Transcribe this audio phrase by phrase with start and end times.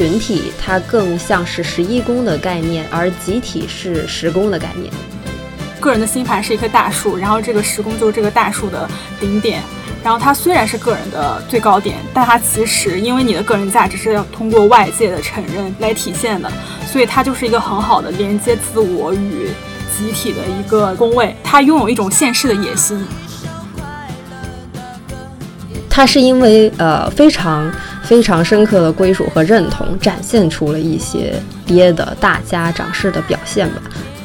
[0.00, 4.90] 群体它更像是十一宫的概念，而集体是十宫的概念。
[5.78, 8.88] 个人的星盘是一棵大树，然后这个十宫就是这个大树的
[9.20, 9.62] 顶点。
[10.02, 16.50] 然后它虽然是个人的最高点，但它其实因为你的个人价值是要通过外界的承认来体现的，
[16.90, 19.50] 所以它就是一个很好的连接自我与
[19.94, 21.36] 集体的一个宫位。
[21.44, 23.06] 它拥有一种现世的野心。
[25.90, 27.70] 它是因为呃非常
[28.10, 33.80] 非常深刻的归属和认同，展现出了一些爹的大家长式的表现吧。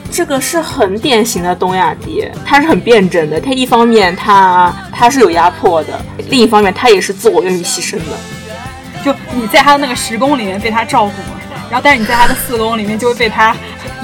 [0.09, 3.39] 这个是很典型的东亚爹，他是很辩证的。
[3.39, 8.17] 他一方面他他是有压迫的，另一方面他也是自我愿意牺牲的。
[9.03, 11.11] 就你在他的那个十宫里面被他照顾，
[11.69, 13.55] 然后但是你在他的四宫里面就会被他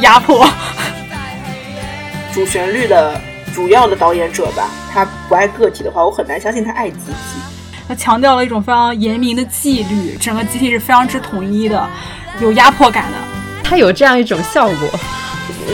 [0.01, 0.47] 压迫。
[2.31, 3.19] 主旋律的
[3.51, 7.50] 主要的导演者吧，他不爱个体的话，我很难相信他爱集体。
[7.91, 11.85] 他强调了一种非常严明的纪律，整个集体是非常之统一的，
[12.39, 13.17] 有压迫感的。
[13.61, 14.89] 它有这样一种效果。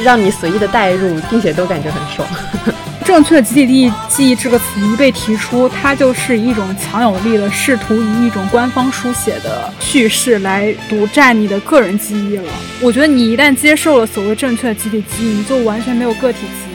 [0.03, 2.27] 让你随意的代入，并且都感觉很爽。
[3.05, 12.51] 正确的集体记忆这个词一被提出，它就是一种强有力的试图以一种官方书写的叙事来独占你的个人记忆了。
[12.81, 16.66] 我觉得你一旦接受了所谓正确的集体记忆，你就完全没有个体记忆了。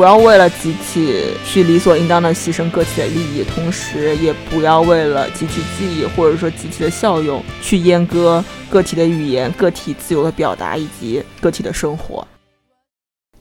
[0.00, 12.26] 不要为了集体去理所应当的牺牲个体的利益，同时也不要为了集体记忆或者说集体的效用去阉割个体的语言、个体自由的表达以及个体的生活。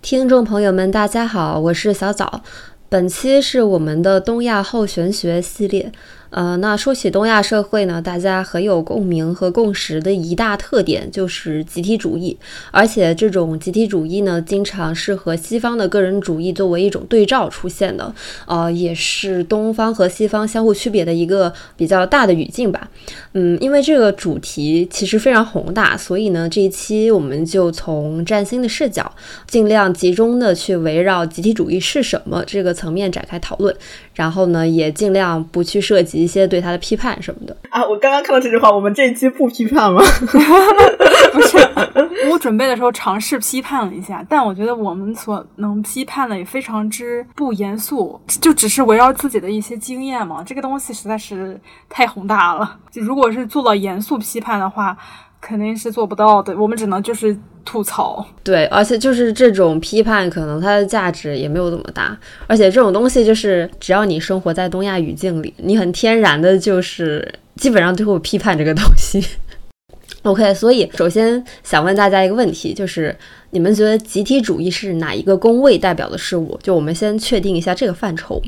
[0.02, 2.42] 听众朋友们，大家好，我是小枣，
[2.90, 5.90] 本期是我们的东亚后玄学系列。
[6.30, 12.38] 呃，那说起东亚社会呢，大家很有共鸣和共识的一大特点就是集体主义，
[12.72, 18.14] 而且这种集体主义呢，经常是和西方的个人主义作为一种对照出现的，
[18.46, 22.90] 呃，也是东方和西方相互区别的一个比较大的语境吧。
[23.34, 29.12] 嗯，因为这个主题其实非常宏大，所以呢，这一期我们就从占星的视角，
[29.48, 33.76] 尽量集中的去围绕集体主义是什么这个层面展开讨论，
[34.20, 36.20] 然后呢，也尽量不去涉及。
[36.20, 37.82] 一些对他的批判什么的啊！
[37.88, 40.02] 我刚刚看到这句话，我们这一期不批判吗？
[41.32, 41.58] 不是，
[42.30, 50.44] 我准备的时候尝试批判了一下，但我觉得我们所能批判的也非常之不严肃，就只是围绕自己的一些经验嘛。
[50.46, 51.58] 这个东西实在是
[51.88, 54.98] 太宏大了，就如果是做到严肃批判的话。
[55.42, 58.26] 肯定是做不到的，我们只能就是吐槽。
[58.44, 62.18] 对，而且就是这种批判，可能它的价值也没有这么大。
[62.48, 69.24] 而且这种东西就是，只要你生活在东亚语境里，你很天然的就是基本上都会批判这个东西。
[70.24, 73.16] OK，所以首先想问大家一个问题，就是
[73.52, 76.60] 你们觉得集体主义是哪一个工位代表的事物？
[76.62, 78.42] 就我们先确定一下这个范畴。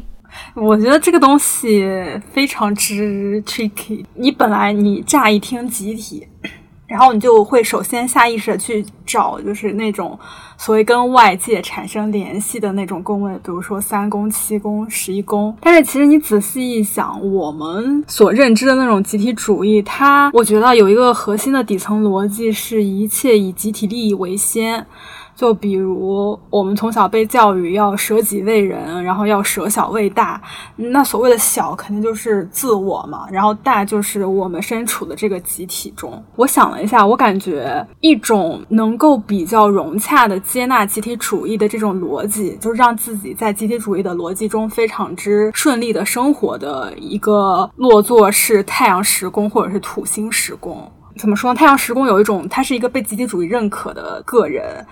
[0.56, 1.85] 我觉得这个东西
[2.34, 4.03] 非常之 tricky。
[4.16, 6.28] 你本来你乍一听集体。
[6.91, 10.19] 然后你就会首先下意识的去找，就是那种
[10.57, 15.56] 所谓跟外界产生联系的那种宫位，比如说三宫、七宫、十一宫。
[15.62, 24.85] 但是其实你仔细一想，我们所认知的那种集体主义，它我觉得有一个核心的底层逻辑，是一切以集体利益为先。
[25.41, 30.40] 就比如我们从小被教育要舍己为人，然后要舍小为大，
[30.75, 36.24] 那所谓的小肯定就是自我嘛，然后大就是我们身处的这个集体中。
[36.35, 50.88] 我想了一下，我感觉一种能够比较融洽的接纳集体主义的这种逻辑，就是让自己在集体主义的逻辑中非常之顺利的生活的一个落座是太阳时宫或者是土星时宫。
[51.18, 51.53] 怎么说？
[51.53, 54.85] 太阳时宫有一种，它是一个被集体主义认可的个人。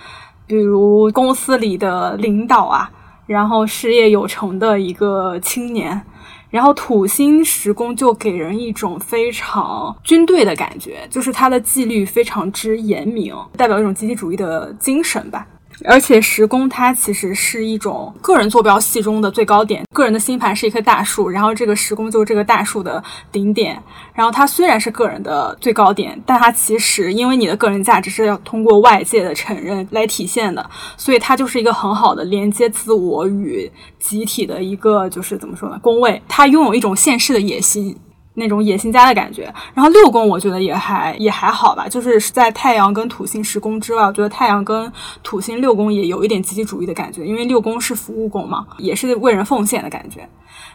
[0.50, 2.90] 比如公司里的领导啊，
[3.28, 6.02] 然后事业有成的一个青年，
[6.50, 15.46] 然后土星时宫就给人一种非常军队的感觉，就是他的纪律非常之严明，代表一种集体主义的精神吧。
[15.86, 23.82] 而且十宫它其实是一种个人坐标系中的最高点，个人的星盘是一棵大树，然后这个十宫就是这个大树的顶点。
[24.14, 35.80] 然后它虽然是个人的最高点，但它其实因为你的个人价值是要通过外界的承认来体现的，所以它就是一个很好的连接自我与集体的一个就是怎么说呢？
[35.82, 37.96] 宫位，它拥有一种现世的野心。
[38.40, 39.44] 那种野心家的感觉，
[39.76, 44.92] 然后六宫我觉得也还也还好吧，就是在太阳跟土星十宫之外，我觉得太阳跟
[45.22, 50.28] 土星六宫也有一点集体主义的感觉，因为六宫是服务宫嘛，也是为人奉献的感觉。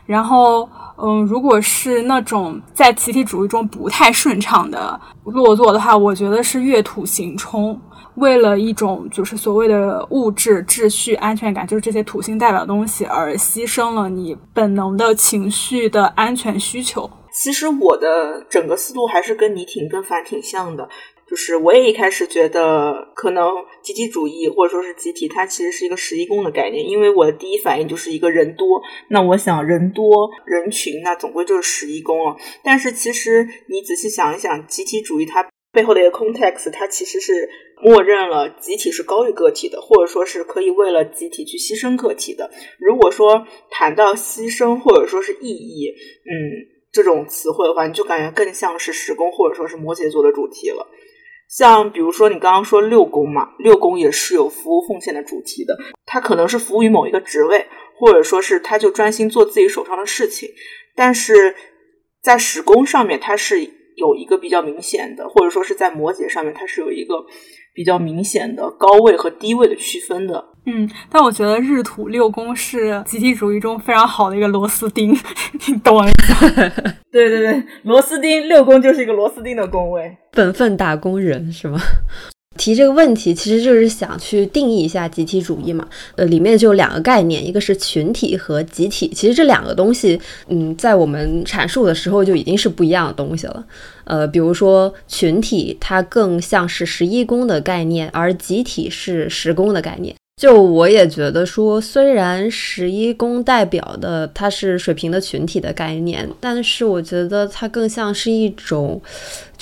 [0.06, 0.68] 然后，
[0.98, 7.78] 嗯，如果是那种在集体主义中不太顺畅的落座的话，我觉得是月土行冲，
[8.16, 17.10] 为了一种就是所谓的物质秩序、安全感，就是这些土星代表的东西而牺牲了你本能的情绪的安全需求。
[17.34, 20.88] 其实我的整个思路还是跟你挺跟凡挺像的。
[21.26, 23.50] 就是我也一开始觉得，可能
[23.82, 26.86] 集体主义或者说是集体，它其实是一个十一宫的概念。
[26.86, 32.36] 因为我的第一反应就是一个人多，那我想人多人群，那总归就是十一宫了。
[32.62, 37.48] 但是其实你仔细想一想，集体主义它背后的一个 context，它其实是
[37.82, 42.50] 默认了集体是高于个体的，或者说是可以为了集体去牺牲个体的。
[42.78, 46.30] 如果说谈到牺牲或者说是意义，嗯，
[46.94, 50.86] 这种词汇的话，你就感觉更像是十宫或者说是摩羯座的主题了。
[51.48, 55.76] 像比如说你刚刚说六宫嘛，六宫也是有服务奉献的主题的，
[56.06, 57.66] 它可能是服务于某一个职位，
[57.98, 60.48] 或者说是他就专心做自己手上的事情。
[60.94, 61.54] 但是
[62.22, 63.60] 在十宫上面，它是
[63.96, 67.26] 有一个比较明显的，或者说是在摩羯上面，它是有一个
[67.74, 70.53] 比较明显的高位和低位的区分的。
[70.66, 75.14] 嗯，但我觉得日土六宫是集体主义中非常好的一个螺丝钉，
[75.68, 76.50] 你懂我意思？
[77.12, 81.78] 对对对，螺丝钉六宫就是一个螺丝钉的宫位，本分打工人是吗？
[82.56, 85.84] 提这个问题其实就是想去定义一下集体主义嘛。
[86.14, 89.08] 呃，里面就有两个概念，一个是群体和集体。
[89.08, 93.64] 其实这两个东西，嗯，在我们阐述的时候就已经是不一样的东西了。
[94.04, 100.14] 呃，比如说群体，它更像是十一宫的概念，而集体是十宫的概念。
[100.36, 109.00] 就我也觉得说，虽然十一宫代表的它是水平的群体的概念，但是我觉得它更像是一种。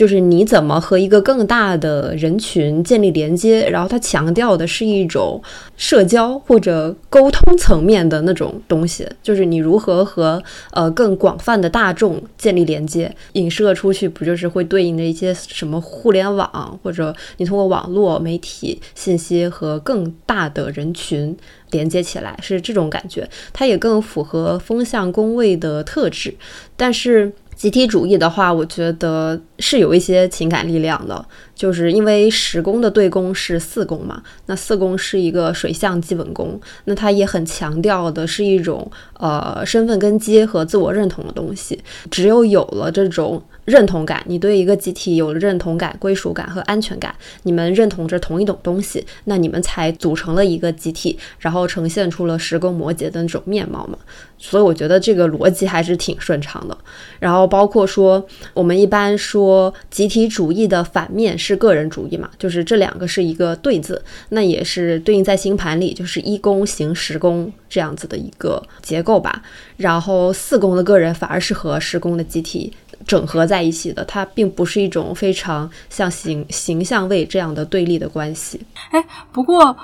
[0.02, 5.40] 就是你怎么和一个更大的人群建立连接，然后它强调的是一种
[5.76, 21.37] 社交或者沟通层面的那种东西，就是你如何和呃更广泛的大众建立连接，影射出去不就是会对应着一些什么互联网，或者你通过网络媒体信息和更大的人群
[21.70, 26.34] 连接起来，是这种感觉，它也更符合风向宫位的特质，
[26.76, 27.32] 但是。
[27.62, 41.78] 集体主义的话，我觉得是有一些情感力量的，就是因为十宫的对宫是四宫嘛，那四宫是一个水象基本宫，那它也很强调的是一种呃身份根基和自我认同的东西，
[42.10, 43.43] 只有有了这种。
[43.64, 47.14] 认同感，你对一个集体有了认同感、归属感和安全感，
[47.44, 53.96] 你们认同着同一种东西，那你们才组成了一个集体，然后呈现出了十宫摩羯的那种面貌嘛。
[54.37, 56.76] 所以我觉得这个逻辑还是挺顺畅的。
[57.20, 69.43] 然后包括说，我们一般说集体主义的反面是个人主义嘛，就是这两个是一个对字，那也是对应在星盘里，就是一宫行十宫这样子的一个结构吧。
[69.77, 72.73] 然后四宫的个人反而是和十宫的集体。
[73.05, 78.61] 整合在一起的，它并不是一种非常像形形象位这样的对立的关系。
[78.93, 79.77] 哎，不过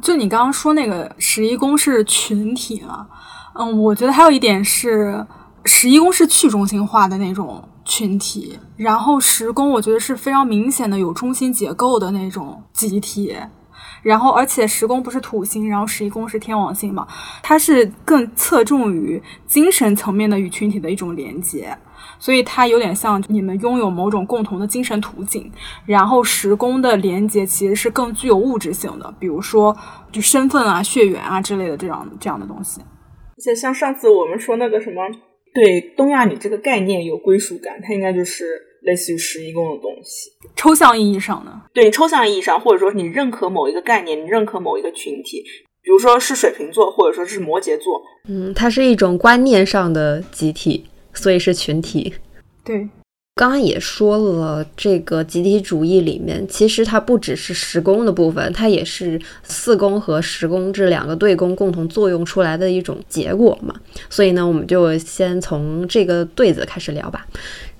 [0.00, 3.06] 就你刚刚说那个十一宫是群体啊，
[3.60, 5.22] 嗯，我觉得还有一点是
[5.66, 13.36] 十一宫是去中心化的那种群体，然后十宫我觉得是非常明显的有中心结构的那种集体，
[14.02, 17.06] 然后而且十宫不是土星，然后十一宫是天王星嘛，
[17.42, 21.76] 它是更侧重于精神层面的与群体的一种连接。
[22.18, 25.50] 所以它有点像你们拥有某种共同的精神图景，
[25.84, 29.76] 然后时宫的连接其实是更具有物质性的，比如说
[30.12, 32.80] 就身份啊、血缘啊之类的这样这样的东西。
[32.80, 35.00] 而且像上次我们说那个什么，
[35.54, 40.30] 对东亚女这个概念有归属感，它应该就是类似于十一宫的东西。
[40.56, 45.42] 抽象意义上的，对抽象意义上，或者说你认可某一个概念，你认可某一个群体，
[45.82, 50.86] 比如说是水瓶座，或者说是摩羯座，嗯，它是一种观念上的集体。
[51.14, 52.14] 所以是群体，
[52.64, 52.88] 对。
[53.34, 63.74] 刚刚也说了，这个集体主义里面，其实它不只是十宫的部分，它也是四宫和十宫这两个对宫共同作用出来的一种结果嘛。
[64.10, 67.26] 所以呢，我们就先从这个对子开始聊吧。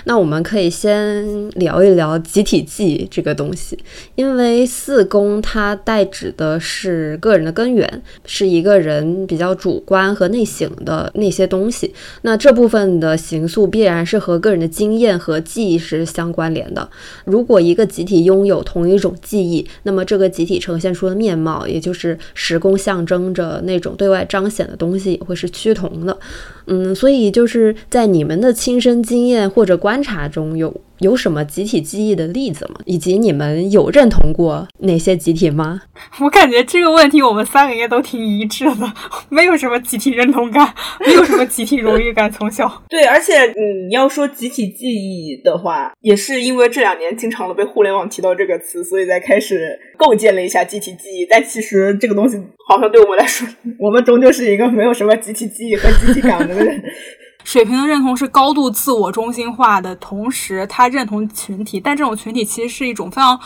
[0.05, 3.79] 那我们可以先聊一聊集体记忆这个东西，
[4.15, 11.93] 因为四宫它代指的是个人的根源，是一个人比较主观和内省的那些东西。
[12.23, 16.89] 那这部分的形塑必然是和个人的经验和记忆是相关联的。
[17.25, 26.17] 如果一个集体拥有同一种记忆，那么这个集体呈现出的面貌，也就是十宫象征着那种对外彰显的东西，也会是趋同的。
[26.67, 30.81] 嗯，所以就是在你们的亲身经验或者观察中有。
[30.99, 32.77] 有什么集体记忆的例子吗？
[32.85, 35.83] 以及你们有认同过哪些集体吗？
[36.21, 38.93] 我感觉这个问题我们三个应该都挺一致的，
[39.29, 40.73] 没有什么集体认同感，
[41.05, 42.31] 没有什么集体荣誉感。
[42.31, 43.47] 从小， 对，而且
[43.89, 51.27] 你要说集体记忆的话，也是因为这两年经常的被互联网提到这个词，所以才开始构建了一下集体记忆。
[51.29, 53.45] 但其实这个东西好像对我们来说，
[53.81, 56.81] 我们终究是一个没有什么集体记忆和集体感的人。
[57.53, 63.39] 水平的认同是高度自我中心化的，同时他认同群体，但这种群体其实是一种非常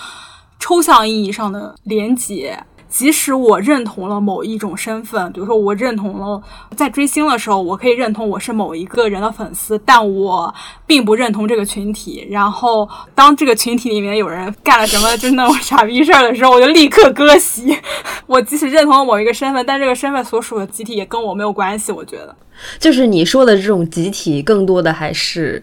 [0.61, 2.57] 抽象意义上的连接。
[2.89, 6.41] 即使我认同了某一种身份，比如说我认同了
[6.77, 10.53] 在追星的时候，我可以认同我是某一个人的粉丝，但我
[10.87, 12.27] 并不认同这个群体。
[12.31, 17.77] 然后当这个群体里面有人干了什么就那种傻逼事儿的时候，我就立刻割席。
[18.27, 21.93] 我即使认同了某一个身份，但这个身份所属的集体也跟我没有关系。
[21.93, 22.35] 我觉得，
[22.79, 25.63] 就是你说的这种集体，更多的还是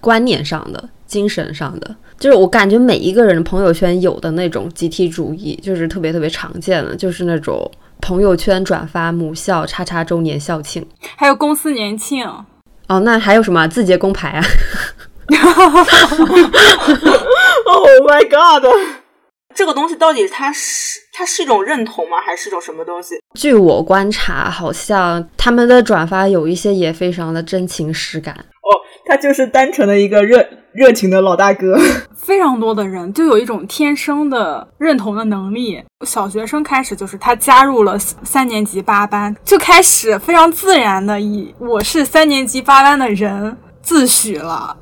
[0.00, 1.94] 观念上的、精神上的。
[2.22, 7.68] 就是我感觉每一个人的朋友圈有的那种集体主义，就是特别特别常见的，就是那种
[8.00, 10.86] 朋友圈转发母校叉叉周年校庆，
[11.16, 12.24] 还有公司年庆。
[12.86, 14.44] 哦，那还有什么字节工牌啊？
[17.66, 18.64] Oh my god！
[19.54, 22.18] 这个东西到底它是它是一种认同吗？
[22.24, 23.14] 还是一种什么东西？
[23.34, 28.34] 据我观察，好像他们的转发有一些也非常的真情实感。
[28.34, 28.70] 哦，
[29.06, 31.78] 他就是单纯的一个热热情的老大哥。
[32.14, 35.82] 非常多的人就有一种天生的认同的能力。
[36.06, 44.76] 小学生开始就是他加入了三年级八班，就开始非常自然的以我是三年级八班的人自诩了。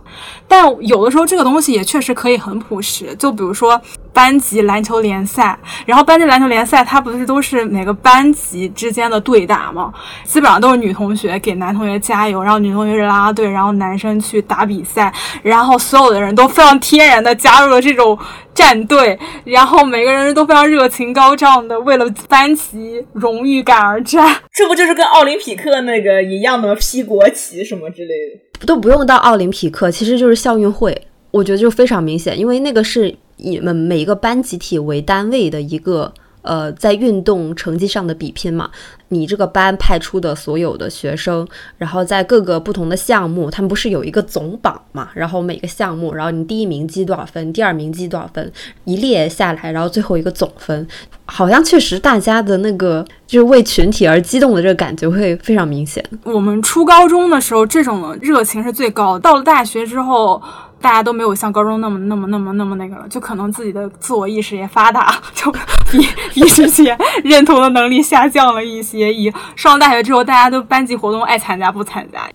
[0.46, 3.80] 但有的时候这个东西也确实可以很朴实，就比如说。
[4.12, 9.92] 班级篮球联赛，然后班级篮球联赛，它不是都是每个班级之间的对打吗？
[10.24, 15.12] 基本上都是女同学给男同学加油，然后女同学是啦啦队，然后男生去打比赛，
[15.42, 18.18] 然后所有的人都非常天然的加入了这种
[18.54, 24.36] 战队，然后每个人都非常热情高涨的为了班级荣誉感而战。
[24.52, 26.74] 这不就是跟奥林匹克那个一样的吗？
[26.78, 28.14] 披国旗什么之类
[28.58, 33.16] 的，都不用到奥林匹克，其实就是校运会，我觉得就非常明显，因为那个是。
[33.42, 38.68] 你们每一个班集体为单位的一个呃，在运动成绩上的比拼嘛，
[39.08, 45.08] 你这个班派出的所有的学生，然后在各个不同的项目，他们不是有一个总榜嘛？
[45.14, 48.52] 然后每个项目，然后你第一名积多少分，第二名积多少分，
[48.84, 50.86] 一列下来，然后最后一个总分，
[51.24, 56.04] 好像确实大家的那个就是为群体而激动的这个感觉会非常明显。
[56.24, 60.42] 我们初高中的时候，这种热情是最高的，到了大学之后。
[60.80, 65.50] 大家都没有像高中那么、那么、那么、那么那个了，就可能自己的自我意识也发达， 就
[65.90, 69.12] 比比之前认同的能力下降了一些。
[69.12, 72.28] 以上大学之后，大家都班级活动爱参加不参加？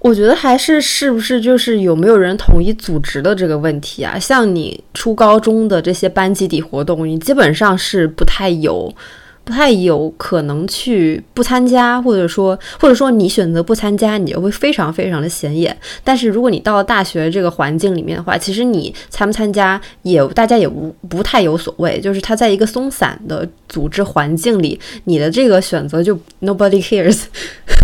[0.00, 4.18] 我觉得还是是不是就是有没有人统一组织的这个问题啊？
[4.18, 8.94] 像你初高中的这些班集体活动，你基本上是不太有。
[9.44, 15.76] 不太有可能去不参加，或者说，或者说你选择不参加，你就会非常非常的显眼。
[16.04, 21.98] 但是如果你到了大学这个环境里面的话，其实你参不参加也大家也不不太有所谓。
[22.00, 27.22] 就是他在一个松散的组织环境里，你的这个选择就 nobody cares。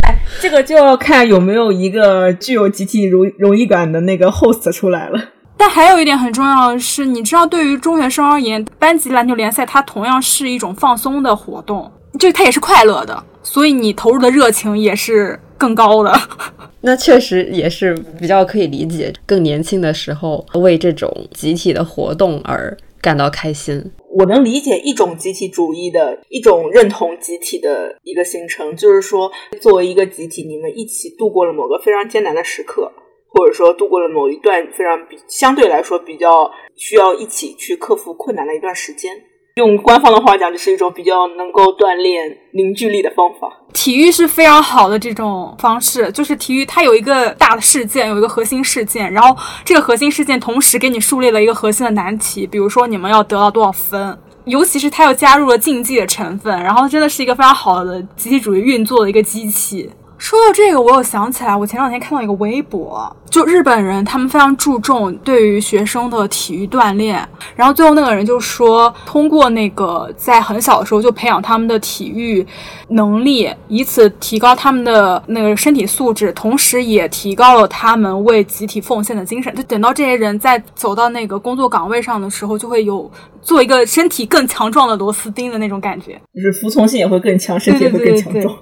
[0.03, 5.31] 哎，这个就要看有没有一个具有集体荣荣誉感的那个 host 出来了。
[5.57, 16.13] 但还有一点很重要的是，你知道，对于中学生而言，班级篮球联赛它同样是一种放松的活动，就它也是快乐的，所以你投入的热情也是更高的。
[16.83, 23.93] 那确实也是比较可以理解，更年轻的时候为这种集体的活动而感到开心。
[24.11, 32.93] 我能理解一种集体主义的一种认同集体的一个形成，就是说，作为一个集体，你们一起度过了某个非常艰难的时刻。
[33.37, 39.13] 或者说度过了某一段非常比相对来说比较需要一起去克服困难的一段时间，
[39.57, 43.53] 用官方的话讲，就是一种比较能够锻炼凝聚力的方法。
[43.75, 59.91] 体育是非常好的这种方式，就是体育它有一个大的事件，有一个核心事件，然后这个核心事件同时给你树立了一个核心的难题，比如说你们要得到多少分，尤其是它又加入了竞技的成分，然后真的是一个非常好的集体主义运作的一个机器。
[60.19, 72.45] 说到这个，我有想起来，我前两天看到一个微博，就日本人他们非常注重对于学生的体育锻炼，然后最后那个人就说，通过那个在很小的时候就培养他们的体育
[72.89, 79.55] 能力，以此提高他们的那个身体素质，同时也提高了他们为集体奉献的精神。
[79.55, 83.11] 就等到这些人在走到那个工作岗位上的时候，就会有
[83.43, 88.57] 做一个身体更强壮的螺丝钉的那种感觉，就是服从性也会更强，身体也会更强壮。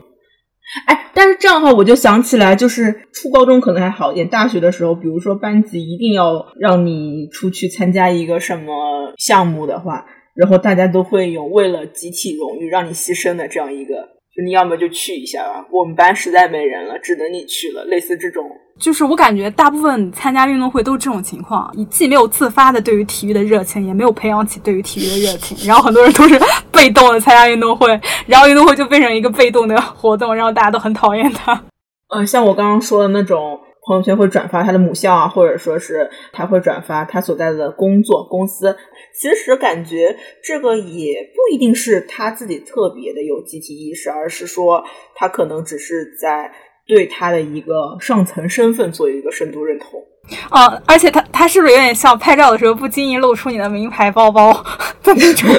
[0.86, 10.04] 哎，但是这样的话，我就想起来，就是初高中可能还好一点，大学的时候，比如说班级一定要让你出去参加一个什么项目的话，
[10.34, 13.94] 然后大家都会有为了集体荣誉让你牺牲的这样一个，
[14.36, 18.44] 就你要么就去一下吧，我们班实在没人了，只能你去了，类似这种。
[18.80, 26.38] 就是我感觉大部分参加运动会都是这种情况，你既没有自发的对于体育的热情，也没有培养起对于体育的热情，然后很多人都是
[26.72, 27.88] 被动的参加运动会，
[28.26, 31.64] 然后运动会就变成一个被动的活动，然后大家都很讨厌他。
[32.08, 38.76] 呃，像我刚刚说的那种朋友圈会转发他的母校啊，或者说是他会转发他所在的工作公司。
[39.20, 44.82] 其实感觉这个也不一定是他自己特别的有集体意识，而是说
[45.14, 46.50] 他可能只是在
[46.86, 50.02] 对他的一个上层身份做一个深度认同。
[50.50, 54.52] 哦，而且他他是不是有点像拍照的时候不经意露出你的名牌包包
[55.04, 55.50] 的那种？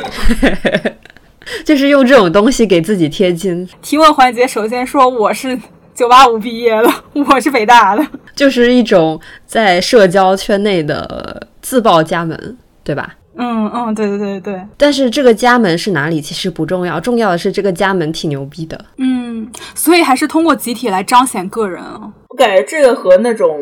[1.63, 3.67] 就是用这种东西给自己贴金。
[3.82, 5.60] 提问环节，首先说我是
[5.94, 13.15] 九八五毕业的，我是北大的，就是一种在社交圈内的自报家门，对吧？
[13.37, 14.61] 嗯嗯，对对对对。
[14.77, 18.85] 但是这个家门是哪里其实不重要，重要的是这个家门挺牛逼的。
[18.97, 22.13] 嗯，所以还是通过集体来彰显个人啊。
[22.29, 23.59] 我感觉这个和那种。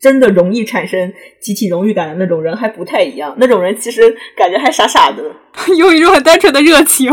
[0.00, 5.22] 真的容易产生集体荣誉感的那种人还不太一样，那种人其实感觉还傻傻的，
[5.78, 7.10] 有一种很单纯的热情。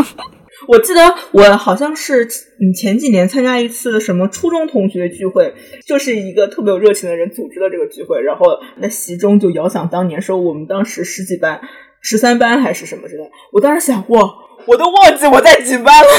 [0.68, 5.54] 我记得我好像是嗯前几年参加一次什么初中同学聚会，
[5.86, 11.62] 就是一个特别有热情的人组织了这个聚会，然后那席中就遥想当年，说我们当时十几班、
[12.02, 13.24] 十三班还是什么之类。
[13.54, 16.10] 我当时想，哇，我都忘记我在几班了。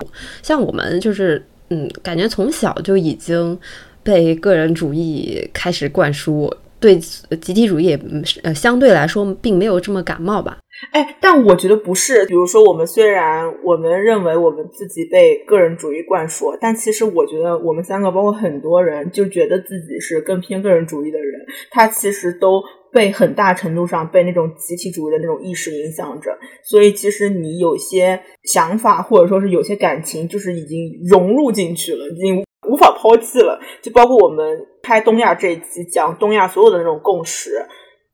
[0.42, 3.58] 像我们就是嗯，感觉从小就已经。
[4.04, 7.98] 被个人主义开始灌输，对集体主义
[8.42, 10.58] 呃相对来说并没有这么感冒吧？
[10.92, 12.26] 哎，但我觉得不是。
[12.26, 21.40] 比如说，我们虽然我们认为我们自己被个人主义灌输，但其实我觉得我们三个，包括很多人，就觉得自己是更偏个人主义的人，
[21.70, 22.62] 他其实都
[22.94, 26.30] 被很大程度上被那种集体主义的那种意识影响着。
[26.62, 32.42] 所以，其实你有些想法，或者说是有些感情，就是已经融入进去了，已经。
[32.66, 37.50] 无法抛弃了，就包括我们拍东亚这一集讲东亚所有的那种共识，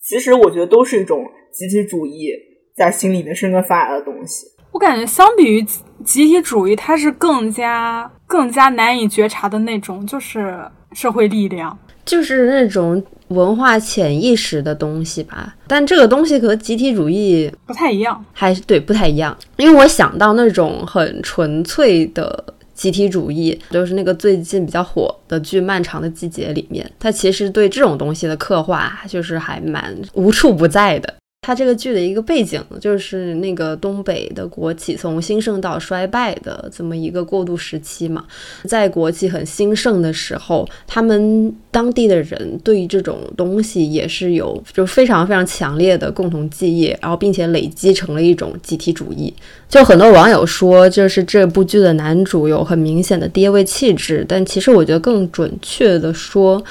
[0.03, 2.33] 其实我觉得都是一种集体主义
[2.77, 4.45] 在心里面生根发芽的东西。
[4.73, 5.63] 我感觉相比于
[6.05, 10.61] 集体主义，它是更加更加难以觉察的那种，就是
[10.93, 15.57] 社会力量，就是那种文化潜意识的东西吧。
[15.67, 19.37] 但这个东西和集体主义不太一样，还是对不太一样。
[19.57, 22.45] 因为我想到那种很纯粹的。
[22.73, 31.15] 集体主义就是那个最近比较火的剧《漫长的季节》里面，它其实对这种东西的刻画就是还蛮无处不在的。
[31.43, 38.23] 它这个剧的一个背景就是那个东北的国企从兴盛到衰败的这么一个过渡时期嘛，
[38.65, 49.33] 在国企很兴盛的时候，他们当地的人对于这种东西也是有就非常非常强烈的共同记忆，然后并且累积成了一种集体主义。
[49.67, 56.63] 就很多网友说，就是这部剧的男主有很明显的爹味气质，但其实我觉得更准确的说。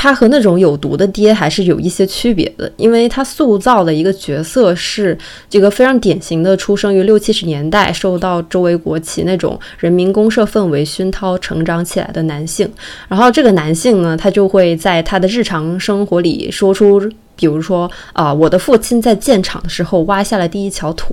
[0.00, 5.18] 他和那种有毒的爹还是有一些区别的，因为他塑造的一个角色是
[5.50, 12.70] 这个非常典型的出生于六七十年代，受到周围国企那种人民公社氛围熏陶成长起来的男性。
[13.08, 17.00] 然后这个男性呢，他就会在他的日常生活里说出，
[17.34, 21.12] 比如说啊，我的父亲在建厂的时候挖下了第一锹土。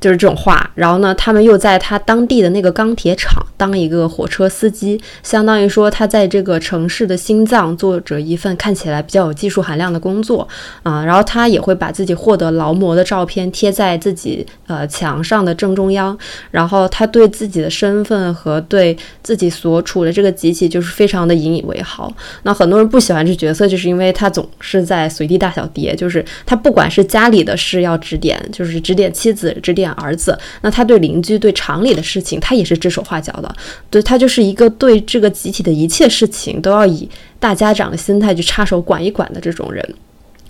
[0.00, 10.48] 就是这种话，然后呢，他们又在他当地的那个钢铁厂当一个火车司机，相当于说他在这个城市的心脏做着一份看起来比较有技术含量的工作
[10.82, 11.04] 啊。
[11.04, 16.16] 然后他也会把自己获得劳模的照片贴在自己呃墙上的正中央。
[16.50, 22.10] 然后他对自己的身份和对自己所处的这个集体就是非常的引以为豪。
[22.44, 29.89] 那很多人不喜欢这角色，就是因为他总是在随地大小爹，就是他不管是家里的事要指点，就是指点妻子，指点。
[29.92, 33.54] 儿子，那他对邻居、对厂里的事情，他也是指手画脚的。
[33.88, 39.94] 对他就是一个对这个集体的一切事情都要以大家长的心态去插手管一管的这种人。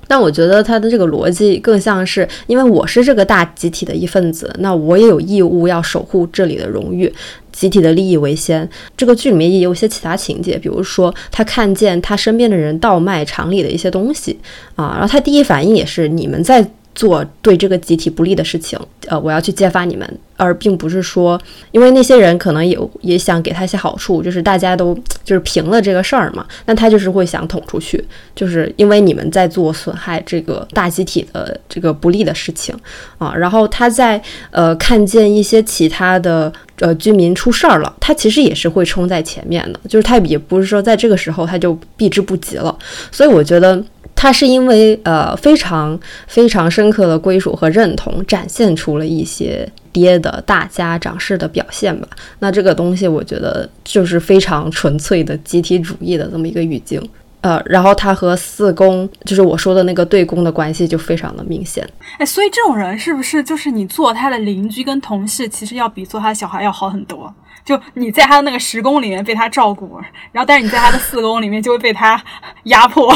[0.08, 7.12] 但我觉得他的这个逻辑更像是，因为我是这个大集体的一份子，那我也有义务要守护这里的荣誉，
[7.52, 8.68] 集体的利益为先。
[8.96, 14.36] 这个剧里面也有一些其他情节，比如说他看见他身边的人倒卖厂里的一些东西
[14.74, 16.68] 啊，然后他第一反应也是你们在。
[16.94, 21.38] 做对这个集体不利的事情，呃，我要去揭发你们，而并不是说，
[21.70, 28.02] 因为那些人可能有也想给他一些好处，就是大家都就是平了这个事儿嘛，那他就是会想捅出去，
[28.34, 32.74] 就是因为你们在做损害这个大集体的这个不利的事情
[33.18, 33.34] 啊。
[33.36, 42.74] 然后他在呃看见一些其他的呃居民出事儿了，他其实也是会冲在前面的，就是他也不是说在这个时候他就避之不及了。
[43.12, 43.84] 所以我觉得。
[44.22, 52.08] 他是因为呃非常非常深刻的归属和认同，展现出了一些爹的大家长式的表现吧。
[52.38, 57.00] 那这个东西我觉得就是非常纯粹的集体主义的这么一个语境。
[57.42, 61.88] 呃，然后他和四宫，就是我说的那个对宫的关系就非常的明显。
[62.18, 67.34] 哎，所以这种人是不是就是你做他的邻居跟同事，其实要比做他的小孩要好很多？
[67.64, 69.98] 就你在他的那个十宫里面被他照顾，
[70.32, 72.22] 然后但是你在他的四宫里面就会被他
[72.64, 73.10] 压迫。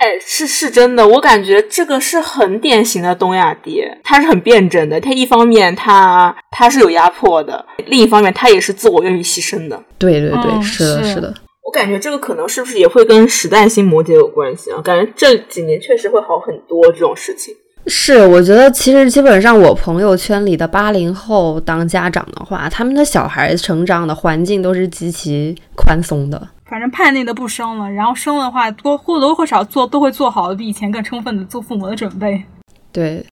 [0.00, 4.98] 哎，是是真的，我感觉这个是很典型的东亚爹，他是很辩证的。
[4.98, 9.78] 他一方面他他是有压迫的，另一方面他也是自我愿意牺牲的。
[9.98, 11.34] 对对对，嗯是的，是是的。
[11.62, 14.80] 我感觉这个可能是不是也会跟时代星摩羯有关系啊？
[14.82, 17.54] 感觉这几年确实会好很多这种事情。
[17.86, 26.48] 是，我觉得其实基本上我朋友圈里的八零后当家长的话，他们的小孩成长的环境都是极其宽松的。
[26.66, 32.42] 反正叛逆的不生了，然后生的话多或多或少做都会做好比以前更充分的做父母的准备。
[32.92, 33.24] 对。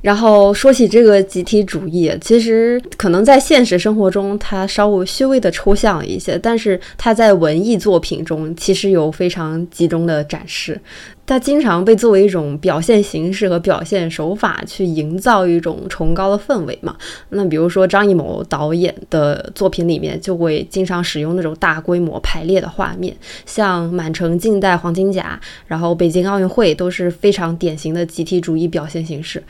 [0.00, 10.80] 然后说起这个集体主义，其实可能在现实生活中它稍微稍微的抽象一些，但是它在文艺作品中其实有非常集中的展示。
[11.28, 16.96] 它经常被作为一种表现形式和表现手法去营造一种崇高的氛围嘛。
[17.28, 23.14] 那比如说张艺谋导演的作品里面就会经常使用那种大规模排列的画面，
[23.44, 29.42] 像《满城尽带黄金甲》，然后北京奥运会都是非常典型的集体主义表现形式。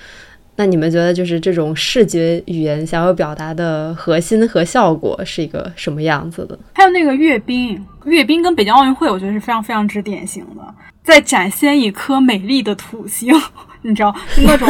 [0.57, 6.59] 那你们觉得就是这种视觉语言想要表达的核心和效果是一个什么样子的？
[6.73, 10.75] 还有那个阅兵，阅兵跟北京奥运会，我觉得是非常非常之典型的，
[11.09, 13.35] 在展现一颗美丽的土星，
[13.81, 14.69] 你知道，就那种，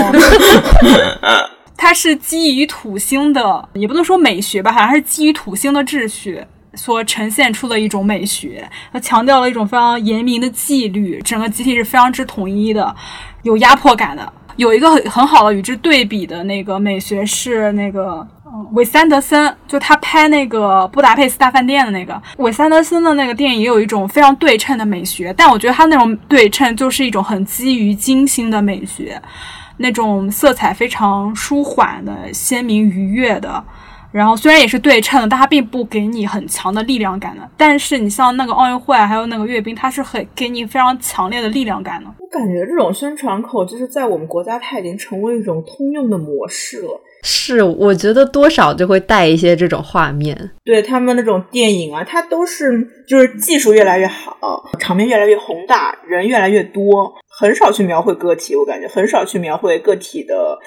[1.76, 6.40] 它是基于土星的，也不能说美学吧，好像是基于土星的秩序。
[6.74, 12.94] 所呈现出的一种美学，它强调了一种非常严明的纪律，整个集体是非常之统一的，
[13.42, 14.32] 有压迫感的。
[14.54, 18.24] 有一个很很好的与之对比的那个美学是那个
[18.72, 29.20] 韦斯安德森，就他拍那个《布达佩斯大饭店》的那个韦斯安德森的那个电影，也有一种非常对称的美学，但我觉得他那种对称就是一种很基于精心的美学，
[29.78, 33.62] 那种色彩非常舒缓的、鲜明愉悦的。
[34.10, 37.46] 然后虽然也是对称的，但它并不给你很强的力量感的。
[37.58, 42.08] 但是你像那个奥运会，还有那个阅兵，它是很给你非常强烈的力量感的。
[42.18, 47.00] 我感觉这种宣传口就是在我们国家，它已经成为一种通用的模式了。
[47.22, 50.50] 是，我觉得多少就会带一些这种画面。
[50.64, 54.36] 对他们那种电影啊，它都是就是技术越来越好，
[54.78, 58.54] 场面越来越宏大，人越来越多，很少去描绘个体。
[58.54, 60.58] 我感觉很少去描绘个体的。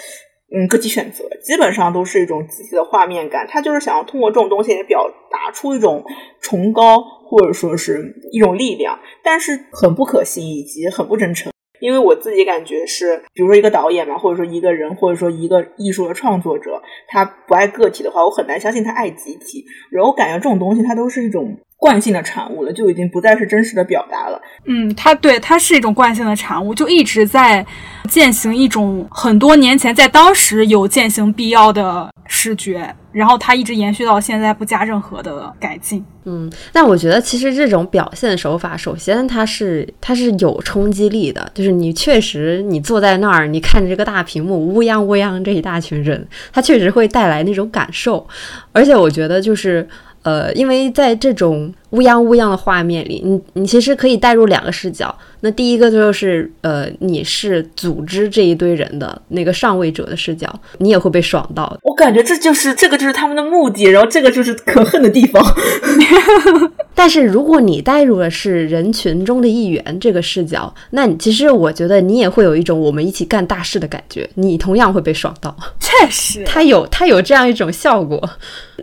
[0.54, 6.04] 嗯，个体选择基本上都是一种集体的画面感，他就是想要通过这种东西来表达出一种
[6.42, 11.54] 崇高或者说是一种力量，但是很不可信以及很不真诚。
[11.82, 19.66] 因为我自己感觉是，比如说一个导演嘛，或者说一个人，或者说一个艺术的创作者，他不爱个体的话，我很难相信他爱集体。
[19.90, 24.40] 然后我感觉这种东西，它都是一种惯性的产物了，就已经不再是真实的表达了。
[24.66, 27.66] 嗯，它对它是一种惯性的产物，就一直在
[28.08, 36.06] 践行一种很多年前在当时有践行必要的视觉，然后它一直延续到现在，不加任何的改进。
[36.26, 48.28] 嗯，但我觉得其实这种表现手法，首先它是它是有冲击力的，就是你确实你坐在那儿，你看着这个大屏幕，乌泱乌泱这一大群人，它确实会带来那种感受，
[48.72, 49.90] 而且我觉得就是。
[50.24, 55.14] 呃，因为在这种乌泱乌泱的画面里，你你其实可以带入两个视角。
[55.44, 61.76] 那第一个就是呃，你是组织这一堆人的那个上位者的视角，你也会被爽到。
[61.82, 65.44] 我感觉这就是这个就是他们的目的，然后这个就是可恨的地方。
[67.02, 75.58] 但是如果你带入的是人群中的一员这个视角，那你其实我觉得你也会有一种我们一起干大事的感觉，你同样会被爽到。
[75.80, 78.22] 确实，它有它有这样一种效果，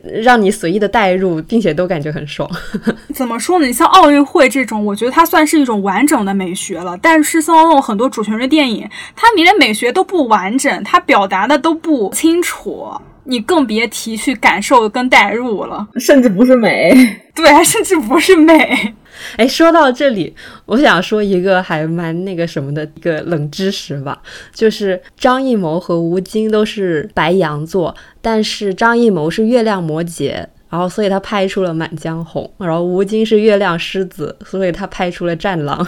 [0.02, 2.50] 让你随意的带入，并且都感觉很爽。
[3.14, 3.66] 怎么说呢？
[3.68, 6.98] 你像奥运会这种，我觉得它算是一种完整的美学了。
[7.00, 12.88] 但是像那种很多主旋律电影，它连美学都不完整，它表达的都不清楚。
[13.28, 16.90] 你更别提去感受跟代入了，甚至不是美，
[17.36, 18.94] 对，甚至不是美。
[19.36, 24.18] 哎，说到这里，我想说一个还蛮那个什么的一个冷知识吧，
[24.54, 35.84] 就是张艺谋和吴京都是白羊座，但是张艺谋是月亮摩羯，然后所以他拍出了《满江红》，然后吴京是月亮狮子，所以他拍出了《战狼》。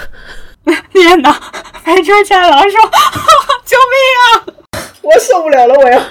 [0.92, 1.30] 天哪，
[1.84, 2.80] 拍出《战狼》说，
[3.64, 4.46] 救命啊！
[5.02, 6.02] 我受不了了，我要。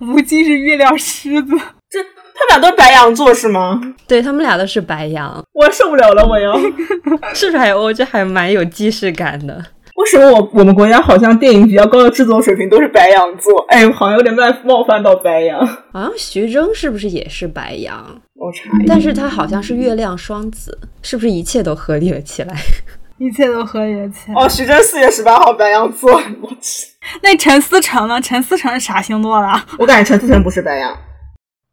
[0.00, 1.52] 吴京是月亮狮子，
[1.88, 3.80] 这他们俩都是白羊座是吗？
[4.06, 6.58] 对他们俩都是白羊，我受不了了，我要。
[7.34, 9.64] 是不是还我觉得还蛮有既视感的？
[10.00, 13.64] 为什么我我们国家好像电影比较高的制作水平都是白羊座？
[13.68, 15.64] 哎，好像有点冒冒犯到白羊。
[15.92, 18.20] 好 像徐峥是不是也是白羊？
[18.34, 22.54] 我查一下，但是他好像是月亮双子，是不是一切都合理了起来？
[23.18, 24.34] 一切都合理了起来。
[24.42, 26.10] 哦，徐峥四月十八号白羊座，
[26.40, 26.86] 我去，
[27.22, 28.18] 那陈思诚呢？
[28.22, 29.48] 陈思诚是啥星座的？
[29.78, 30.96] 我感觉陈思诚不是白羊，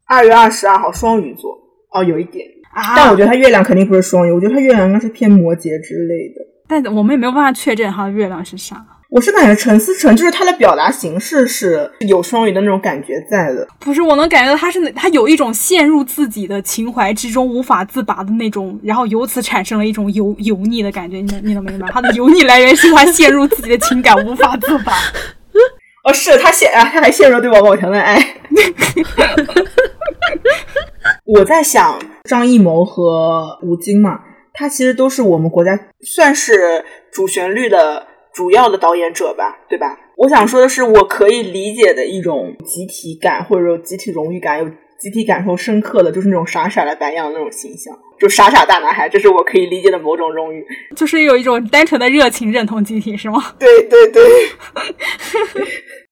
[0.06, 1.58] 二月二十二号双鱼座，
[1.94, 2.94] 哦，有一点，啊！
[2.94, 6.44] 但我觉得他月亮肯定不是双鱼，我觉得他月亮应该是偏摩羯之类的。
[6.68, 8.84] 但我们也没有办法确认他的月亮是啥。
[9.10, 21.22] 我是感觉陈思诚就是他的表达形式是有双鱼的那种感觉在的，不是，我能感觉到他是他有一种陷入自己的情怀之中无法自拔的那种，然后由此产生了一种油油腻的感觉。
[21.22, 21.88] 你能你能明白？
[21.90, 24.92] 他的油腻来源是他陷入自己的情感无法自拔。
[26.04, 28.22] 哦，是他陷啊，他还陷入了对王宝强的爱。
[31.24, 34.20] 我在想张艺谋和吴京嘛，
[34.58, 39.96] 他其实都是我们国家算是主旋律的主要的导演者吧，对吧？
[40.16, 44.68] 我想说的是，我可以理解的一种集体感，或者说集体荣誉感，有
[44.98, 50.66] 集体感受深刻的，就是那种傻傻的白羊那种形象，就傻傻大男孩，这是我可以理解的某种荣誉。
[50.96, 53.54] 就是有一种单纯的热情认同集体，是吗？
[53.60, 54.24] 对对对。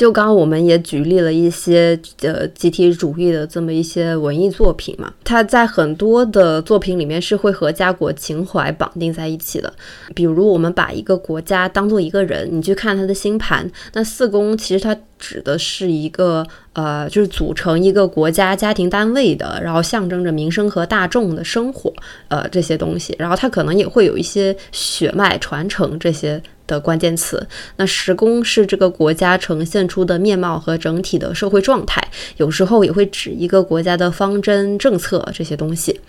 [0.00, 9.70] 就刚刚我们也举例了一些呃集体主义的这么一些文艺作品嘛，它在很多的作品里面是会和家国情怀绑定在一起的。
[10.14, 21.92] 比如我们把一个国家当做一个人，你去看他的星盘，那四宫其实它指的是一个呃，就是组成一个国家家庭单位的，然后象征着民生和大众的生活，
[22.28, 26.42] 呃这些东西，然后它可能也会有一些血脉传承这些。
[26.70, 27.44] 的关键词，
[27.78, 32.00] 那十宫是这个国家呈现出的面貌和整体的社会状态，
[32.36, 36.00] 有时候也会指一个国家的方针政策这些东西。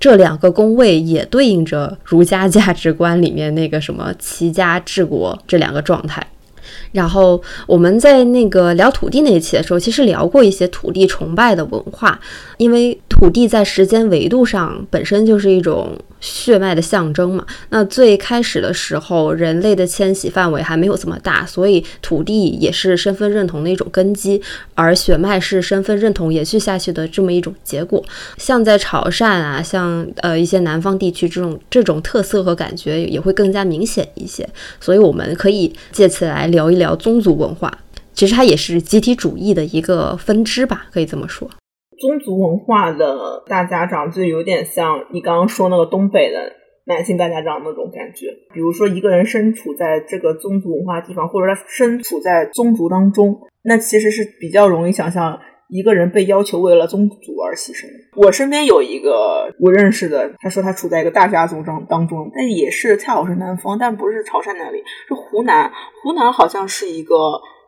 [0.00, 6.26] 这两个宫位也对应着儒家价值观里面那个什么齐家治国这两个状态。
[6.96, 12.18] 然后我们在那个聊土地那一期的时候，其实聊过一些土地崇拜的文化，
[12.56, 17.44] 因为土地在时间维度上本身就是一种血脉的象征嘛。
[17.68, 24.40] 那最开始的时候，人类的迁徙范围还没有这么大，所以土地也是身份认同的一种根基，
[24.74, 28.02] 而血脉是身份认同延续下去的这么一种结果。
[28.38, 34.48] 像在潮汕啊，像呃一些南方地区，这种这种特色和感觉也会更加明显一些。
[34.80, 37.78] 所以我们可以借此来聊一聊叫宗族文化，
[38.12, 41.50] 其实它也是集体主义的一个分支吧，可以这么说。
[41.98, 46.52] 宗族文化的大家长就有点像你刚刚说那个东北的
[46.84, 48.26] 男性大家长那种感觉。
[48.54, 57.86] 比如说一个人身处在这个宗族文化地方，或者他身处在宗族当中，那其实是比较容易想象一个人被要求为了宗族而牺牲。
[58.14, 65.72] 我身边有一个我认识的，他说他处在一个大家族当当中，但也是恰好是南方，但不是潮汕那里，是湖南。
[66.02, 67.16] 湖南好像是一个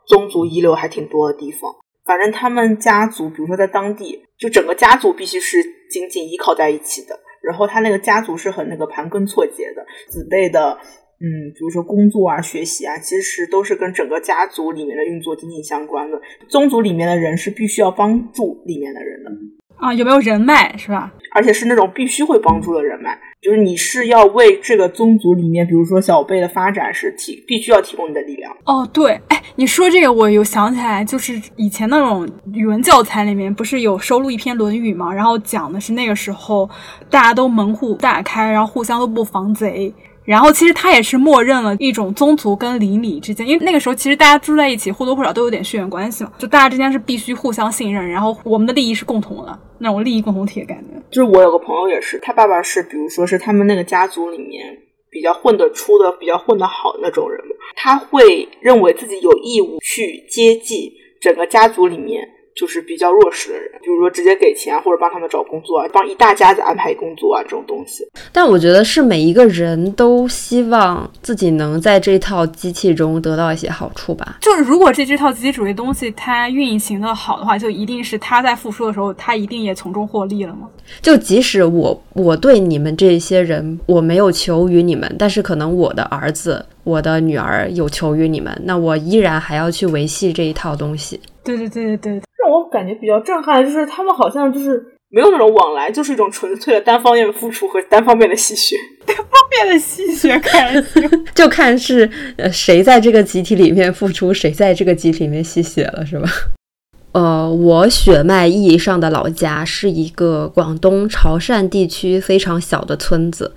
[0.07, 1.71] 宗族遗留还挺多的地方。
[2.05, 7.19] 反正他们家族，比如说在当地，就整个家族必须是紧紧依靠在一起的。
[7.41, 10.77] 然后他那个家族是很那个盘根错节的，子辈的，
[11.21, 16.19] 嗯，比如说工作啊、学习啊，其实都是跟整个家族里面的运作紧紧相关的。
[16.47, 19.31] 宗族里面的人是必须要帮助里面的人的，
[19.75, 21.13] 啊，有没有人脉是吧？
[21.31, 28.55] 而且是那种必须会帮助的人脉，就是你是要为这个宗族里面，比如说小辈的发展是提必须要提供你的力量。
[28.65, 36.67] 哦，对，哎，你说这个我有想起来，就是以前那种语文教材里面不是有收录一篇《论语》嘛，然后讲的是那个时候
[37.09, 39.93] 大家都门户大开，然后互相都不防贼。
[40.29, 51.01] 然后其实他也是默认了一种宗族跟邻里之间，因为那个时候其实大家住在一起，或多或少都有点血缘关系嘛，就大家之间是必须互相信任，然后我们的利益是共同的那种利益共同体的感觉。
[51.09, 54.63] 就是我有个朋友也是，他爸爸是，比如说是他们那个家族里面
[55.09, 57.41] 比较混得出的、比较混得好的那种人，
[57.75, 62.21] 他会认为自己有义务去接济整个家族里面
[62.59, 68.05] 就是比较弱势的人，比如说直接给钱或者帮他们找工作啊，帮一大家子安排工作啊这种东西。
[68.33, 74.39] 但我觉得是每一个人都希望自己能在这套机器中得到一些好处吧。
[74.41, 80.67] 就是如果这这套集体主义东西它运行的好的话，就一定是他在付出的时候，他一定也从中获利了吗？
[81.01, 91.19] 就即使我我对你们这些人我没有求于你们，但是可能我的儿子、我的女儿有求于你们，那我依然还要去维系这一套东西。
[91.43, 98.75] 对对对对对，让我感觉比较震撼的就是他们好像就是没有那种往来，就是一种纯粹的单方面的付出和单方面的吸血。
[99.05, 101.25] 单方面的吸血开心。
[101.33, 106.29] 就看是呃谁在这个集体里面付出，谁在这个集体里面吸血了，是吧？
[107.11, 113.51] 呃，我血脉意义上的老家是一个广东潮汕地区非常小的村子，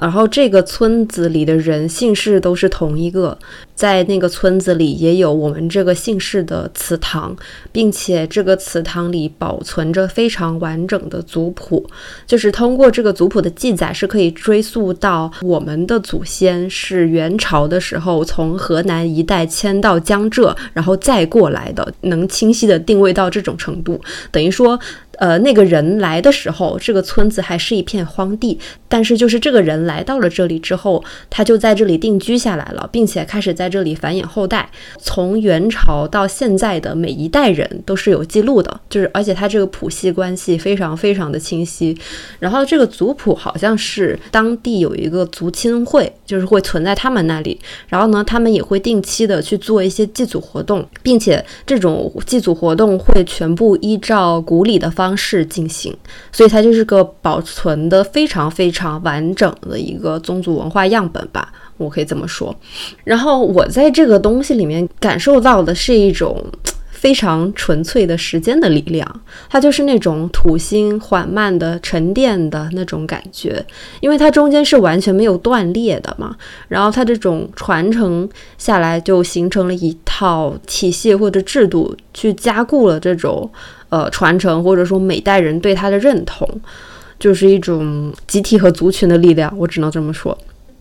[0.00, 3.38] 然后这个村子里的人姓氏都是同一个，
[3.74, 7.34] 在那个村子里也有我们这个姓氏的祠堂，
[7.72, 11.88] 并且这个祠堂里保存着非常完整的族谱，
[12.26, 24.78] 就是通过这个族谱的记载，是可以追溯到我们的祖先是元朝的时候从河南一带迁到江浙，然后再过来的，能清晰的定位到这种程度，等于说。
[25.18, 34.68] 呃，那个人来的时候，这个村子还是一片荒地，但是就是这个人来到了这里之后，他就在这里定居下来了，并且开始在这里繁衍后代。
[34.98, 41.96] 从元朝到现在的每一代人都是有记录的，就是而且他这个谱系关系非常非常的清晰。
[42.38, 47.58] 然后这个族谱好像是当地有一个族亲会，就是会存在他们那里。
[47.88, 55.96] 然后呢，他们也会定期的去做一些祭祖活动，并且这种祭祖活动会全部依照古礼的方方式进行，
[56.32, 62.52] 所以它就是个保存的非常非常完整的一个宗族文化样本吧，我可以这么说。
[63.04, 66.44] 然后我在这个东西里面感受到的是一种。
[66.98, 73.64] 非常纯粹的时间的力量，它就是那种土星缓慢的沉淀的那种感觉，
[74.00, 76.34] 因为它中间是完全没有断裂的嘛。
[76.68, 83.50] 然后它这种传承下来，就形成了一套体系或者制度，去加固了这种
[83.90, 86.48] 呃传承，或者说每代人对它的认同，
[87.18, 89.52] 就是一种集体和族群的力量。
[89.58, 90.36] 我只能这么说。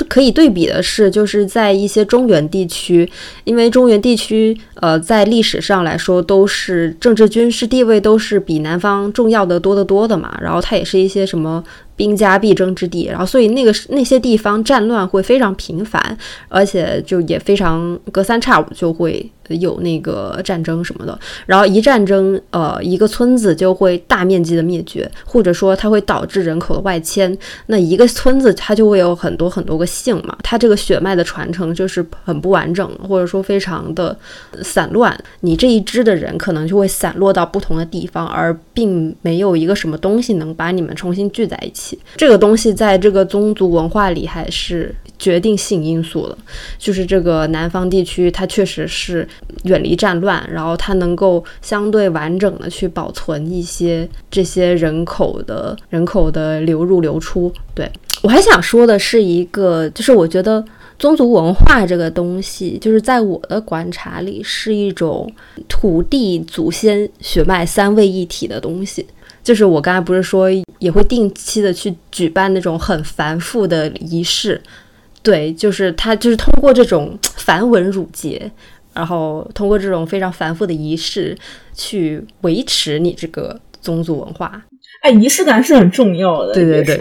[0.08, 3.10] 可以对比的是，就是在一些中原地区，
[3.44, 10.38] 因为中原地区，呃，在历史上来说都是政治军事地位都是比南方重要的多得多的嘛。
[10.42, 11.62] 然后它也是一些什么
[11.96, 16.18] 兵家必争之地，然后所以那个那些地方战乱会非常频繁，
[16.50, 21.18] 而且就也非常隔三差五就会有那个战争什么的。
[21.46, 27.38] 然后一战争，呃，一个村子就会大面积的灭绝，或者说它会导致人口的外迁。
[27.68, 34.18] 那一个村子它就会有很多很多个姓嘛，它这个血脉的传承就是很不完整，或者说非常的
[34.62, 35.18] 散乱。
[35.42, 41.85] 你这一支的人可能就会散落到不同的地方，而并没有一个什么东西能把你们重新聚在一起。
[42.16, 46.38] 这个东西在这个宗族文化里还是决定性因素的，
[46.78, 49.28] 就是这个南方地区它确实是
[49.64, 57.52] 远离战乱，然后它能够相对完整的去保存一些这些人口的人口的流入流出。
[57.74, 60.64] 对我还想说的是一个，就是我觉得。
[60.98, 65.30] 宗族文化这个东西，就是在我的观察里，是一种
[65.68, 69.06] 土地、祖先、血脉三位一体的东西。
[69.46, 74.60] 就是我刚才不是说也会定期的去举办那种很繁复的仪式，
[75.22, 78.52] 对，就是他就是通过这种繁文缛节，
[78.92, 81.38] 然后通过这种非常繁复的仪式
[81.76, 84.64] 去维持你这个宗族文化。
[85.04, 86.54] 哎，仪式感是很重要的。
[86.56, 87.00] 对对对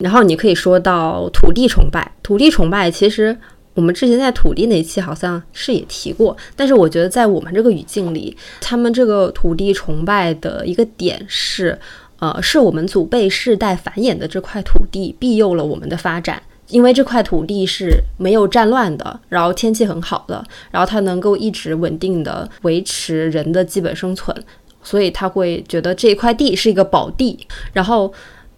[0.00, 3.34] 然后你可以说到土地崇拜，土地崇拜其实
[3.78, 11.78] 我们之前在土地那一期好像是也提过，但是我觉得在我们这个语境里，他们这个土地崇拜的一个点是，
[12.18, 16.42] 呃，是我们祖辈世代繁衍的这块土地庇佑了我们的发展。
[16.70, 24.36] 因为这块土地是没有战乱的，然后天气很好的，然后它能够一直稳定的维持人的基本生存，
[24.82, 28.12] 所以他会觉得这块地是一个宝地，然后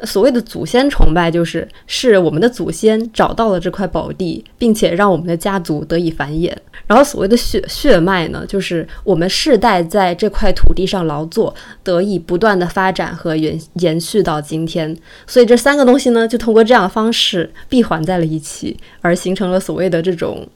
[0.05, 6.53] 所谓的祖先崇拜，就是是我们的祖先找到了这块宝地，并且让我们的家族得以繁衍。
[6.87, 14.97] 然后所谓的血血脉呢，就是我们世代在这块土地上劳作，得以不断的发展和延延续到今天。
[15.27, 20.47] 所以这三个东西呢，就通过这样的方式闭环在了一起，而形成了所谓的这种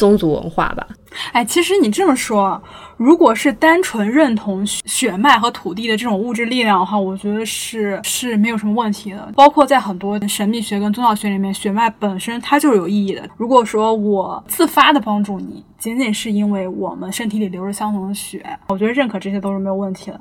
[0.00, 0.86] 宗族文化吧。
[1.32, 2.60] 哎，其实你这么说，
[2.96, 9.30] 如果是单纯认同血血脉和土地的这种物质力量的话，我觉得是是没有什么问题的。
[9.36, 13.28] 包括在很多神秘学跟宗教学里面，血脉本身它就是有意义的。
[13.36, 20.18] 如果说我自发的帮助你，仅仅是因为我们身体里流着相同的血，我觉得认可这些都是没有问题的。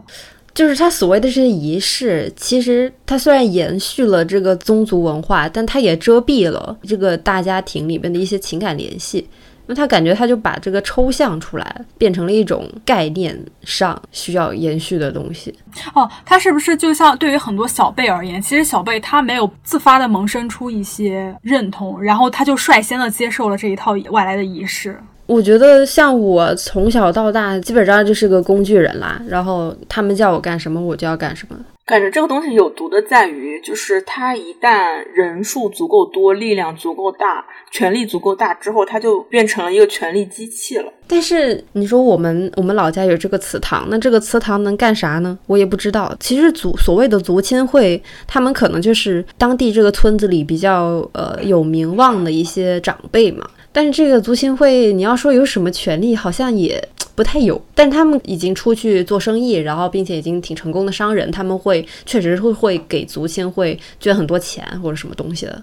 [0.56, 9.26] 就是他所谓的这些仪式，其实它虽然延续了这个宗族文化，但它也遮蔽了这个大家庭里面的一些情感联系。
[9.72, 15.54] 那他感觉他就把这个抽象出来，变成了一种概念上需要延续的东西。
[15.94, 25.00] 哦，他是不是就像对于很多小辈而言，其实小辈他没有自发的萌生出一些认同，然后他就率先的接受了这一套外来的仪式。
[25.28, 31.56] 我觉得像我从小到大基本上就是个工具人啦，然后他们叫我干什么我就要干什么。
[31.90, 40.94] 感觉这个东西有毒的在于，就是它一旦人数足够多、力量足够大、权力足够大之后，它就变成了一个权力机器了。
[41.08, 45.36] 但是你说我们我们老家有这个祠堂，那这个祠堂能干啥呢？
[45.48, 46.16] 我也不知道。
[46.20, 53.50] 其实族所谓的族亲会，他们可能就是当地这个村子里比较呃有名望的一些长辈嘛。
[53.72, 56.88] 但是这个族亲会，你要说有什么权利，好像也
[57.20, 57.62] 不太有。
[57.76, 65.62] 但他们已经出去做生意，然后并且已经挺成功的商人，他们会确实会会给族亲会捐很多钱或者什么东西的。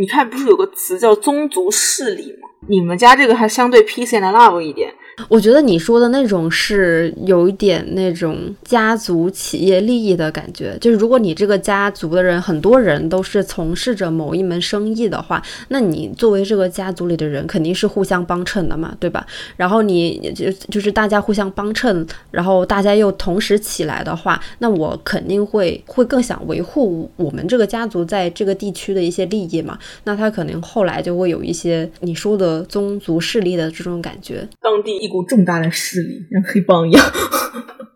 [0.00, 2.48] 你看，不是有个词叫宗族势力吗？
[2.68, 4.92] 你们家这个还相对 peace and love 一点。
[5.28, 19.26] 我觉得你说的那种是有一点那种家族企业利益的感觉，就是如果你这个家族的人很多人都是从事着某一门生意的话，那你作为这个家族里的人肯定是互相帮衬的嘛，对吧？
[19.56, 29.78] 然后你就就是大家互相帮衬，然后大家又同时起来的话，那我肯定会会更想维护我们这个家族在这个地区的一些利益嘛。
[30.04, 34.46] 那他可能后来就会有一些你说的宗族势力的这种感觉。
[34.60, 37.04] 当地一股重大的势力，像黑帮一样。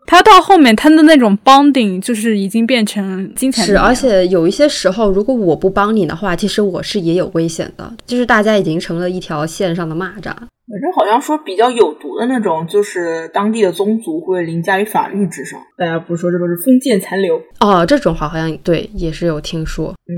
[0.07, 10.33] 他到后面他的那种 bonding 就是已经变成金钱是，而且有一些时候，如果我不帮你的话，其实我是也有危险的，就是大家已经成了一条线上的蚂蚱。
[10.71, 15.57] 反正好像说比较有毒的那种，就是当地的宗族会凌驾于法律之上。
[15.77, 19.93] 大家不是说这都是封建残留，哦，这种话好像对也是有听说。
[20.07, 20.11] 嗯，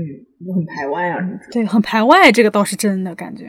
[0.44, 1.52] 就很排外啊什么之类。
[1.52, 3.44] 对，很排外，这个倒是真的感觉。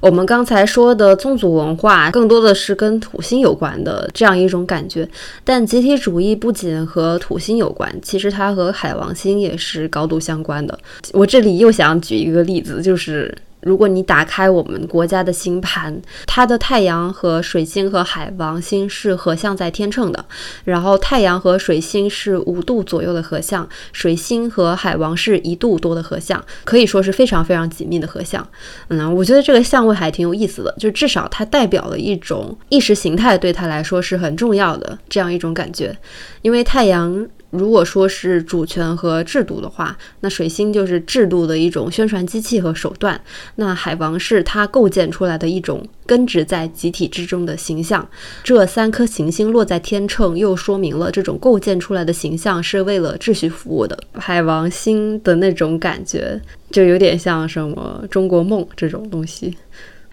[0.00, 5.08] 我们刚才说的宗族文化，更多的是跟土星有关的这样一种感觉。
[5.44, 10.78] 但集体主义不仅和土星有关，其实它和海王星也是高度相关的。
[11.12, 13.36] 我这里又想举一个例子，就是。
[13.68, 20.24] 如果你打开我们国家的星盘，它的太阳和水星和海王星是合相在天秤的，
[20.64, 28.44] 然后太阳和水星是五度左右的合相，水星和海王是一度多的合相，可以说是非常非常紧密的合相。
[28.88, 35.94] 嗯，我觉得这个相位还挺有意思的，就至少它代表了一种意识形态，对他来说是很重要的这样一种感觉，
[36.40, 37.28] 因为太阳。
[37.50, 43.18] 如果说是主权和制度的话，那水星就是制度的一种宣传机器和手段。
[43.54, 48.06] 那海王是它构建出来的一种根植在集体之中的形象。
[48.44, 53.98] 这三颗行星落在天秤，又说明了这种构建出来的形象是为了秩序服务的。
[54.14, 56.40] 海王星的那种感觉，
[56.70, 59.56] 就有点像什么中国梦这种东西。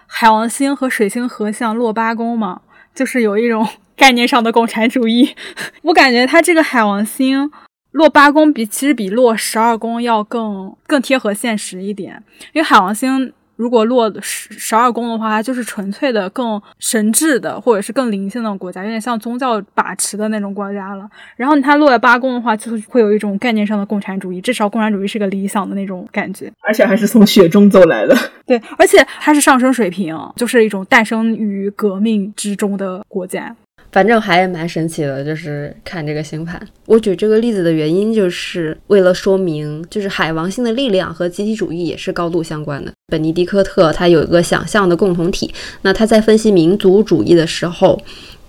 [0.06, 2.62] 海王星和水星合相落八宫嘛，
[2.94, 3.66] 就是有一种
[3.96, 5.34] 概念上的共产主义。
[5.82, 7.50] 我感觉它这个海王星
[7.92, 12.22] 落八宫比其实比落十二宫要更更贴合现实一点，
[12.52, 13.32] 因为海王星。
[13.56, 21.08] 如果落十十二宫的话，它就是纯粹的更神智的，或者是更灵性的国家，有点像宗教把持的那种国家了。
[21.38, 26.52] 然后它落在八宫的话，就会有一种概念上的共产主义，至少共产主义是个理想的那种感觉。
[26.60, 28.14] 而且还是从雪中走来的。
[28.46, 33.56] 对，而且它是上升水平，就是一种诞生于革命之中的国家。
[33.96, 36.60] 反正还蛮神奇的，就是看这个星盘。
[36.84, 42.92] 我举这个例子的原因，就是为了说明，就是海王星的力量和集体主义也是高度相关的。
[43.06, 47.98] 本尼迪克特他有一个想象的共同体，那他在分析民族主义的时候。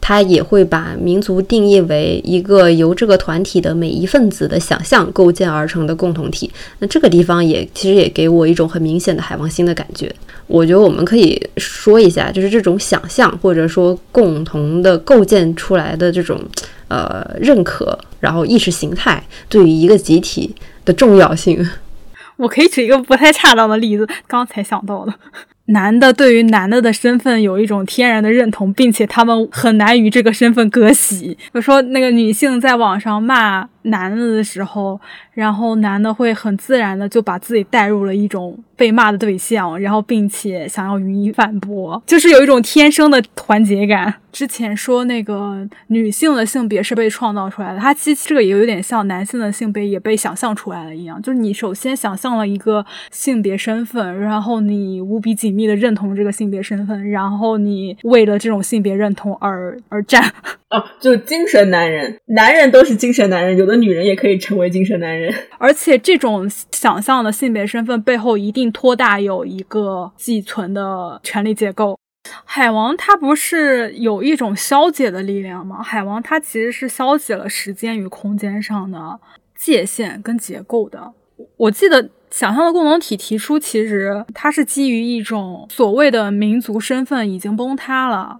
[0.07, 6.49] 他也会把民族定义为一个由这个团体的每一份子的想象构建而成的共同体。
[6.79, 10.09] 那这个地方也其实也给我一种很明显的海王星的感觉。
[10.47, 16.41] 我觉得我们可以说一下，就是这种想象或者说共同的构建出来的这种
[16.87, 20.55] 呃认可，然后意识形态对于一个集体
[20.85, 21.69] 的重要性。
[22.37, 25.13] 我可以举一个不太恰当的例子，刚才想到的。
[25.67, 31.27] 男的对于男的的身份有一种天然的认同，并且他们很难与这个身份割席。
[31.27, 34.99] 比如说，那个女性在网上骂男的的时候，
[35.33, 44.13] 然后男的会很自然的就把自己带入了一种被骂的对象，然后并且想要予以反驳，就是有一种天生的团结感。
[44.31, 60.23] 之前说那个女性的性别是被创造出来的，它其实这个也有点像男性的性别也被想象出来了一样，就是你首先想象了一个性别身份，然后你无比紧密的认同这个性别身份，然后你为了这种性别认同而而战。
[60.69, 65.33] 哦，就是精神男人，男人都是精神男人，有的女人也可以成为精神男人。
[65.57, 71.97] 而且这种想象的性别身份背后一定托大有一个寄存的权力结构。
[72.43, 75.81] 海王它不是有一种消解的力量吗？
[75.81, 79.19] 海王它其实是消解了时间与空间上的
[79.57, 81.13] 界限跟结构的。
[81.55, 88.39] 我记得想象的共同体提出，其实它是基于一种所谓的民族身份已经崩塌了。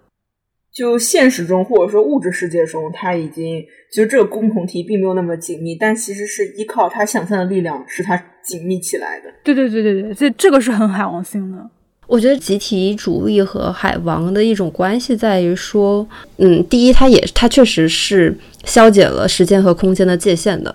[0.77, 9.33] 就现实中或者说物质世界中，它已经其实这个共同体并没有那么紧密，但其实是依靠他想象的力量使它紧密起来的。
[9.43, 11.57] 对对对对对，这这个是很海王星的。
[12.05, 16.07] 我觉得集体主义和海王的一种关系在于说，
[16.37, 20.73] 嗯，第一，它也它确实是消解了时间和空间的界限的，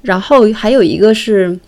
[0.00, 1.60] 然后还有一个是，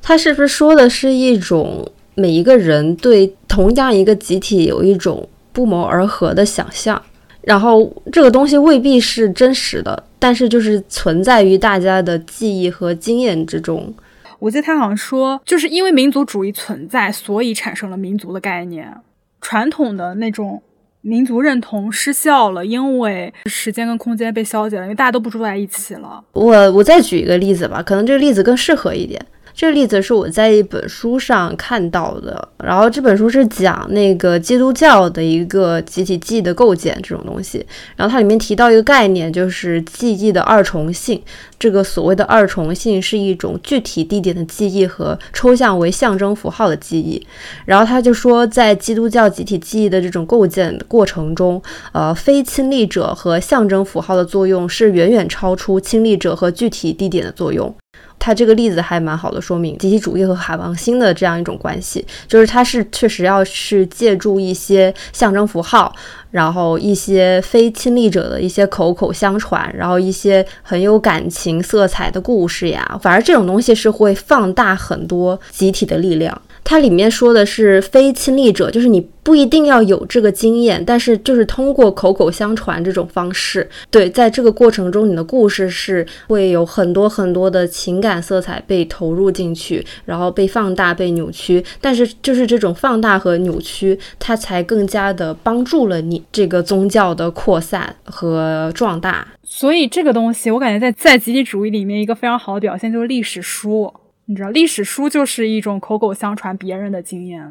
[0.00, 7.00] 它是不是说的是一种每一个人对同样一个集体有一种不谋而合的想象，
[7.42, 13.94] 然后这个东西未必是真实的，但是就是存在于大家的记忆和经验之中。
[14.38, 18.94] 我记得他好像说，就是因为民族主义存在，所以产生了民族的概念。
[19.40, 20.62] 传统的那种
[21.02, 26.22] 民族认同失效了，因为时间跟空间被消解了，因为大家都不住在一起了。
[26.32, 29.20] 我我再举一个例子吧，可能这个例子更适合一点。
[29.60, 37.62] 这个例子是我在一本书上看到的，然后这本书是讲那个基督教的一个集体记忆的构建这种东西，
[37.94, 41.22] 然后它里面提到一个概念，就是记忆的二重性。
[41.58, 47.22] 这个所谓的二重性是一种具体地点的记忆和抽象为象征符号的记忆。
[47.66, 57.74] 然后他就说，在基督教集体记忆的这种构建过程中，呃，非亲历者和象征符号的作用是远远超出亲历者和具体地点的作用。
[58.20, 65.92] 他这个例子还蛮好的，说明集体主义和海王星的这样一种关系，就是它是确实要去借助一些象征符号，
[66.30, 76.40] 然后一些非亲历者的一些口口相传，然后一些很有感情色彩的故事呀，反而这种东西是会放大很多集体的力量。
[76.62, 91.64] 它里面说的是非亲历者，就是你不一定要有这个经验，但是就是通过口口相传这种方式，对，在这个过程中，你的故事是会有很多很多的情感色彩被投入进去，然后被放大、被扭曲。
[91.80, 99.26] 但是就是这种放大和扭曲，它才更加的帮助了你这个宗教的扩散和壮大。
[99.42, 103.92] 所以这个东西，我感觉在在集体主义里面一个非常好的表现就是历史书。
[104.30, 107.50] 你知道，历史书就是一种口口相传别人的经验了。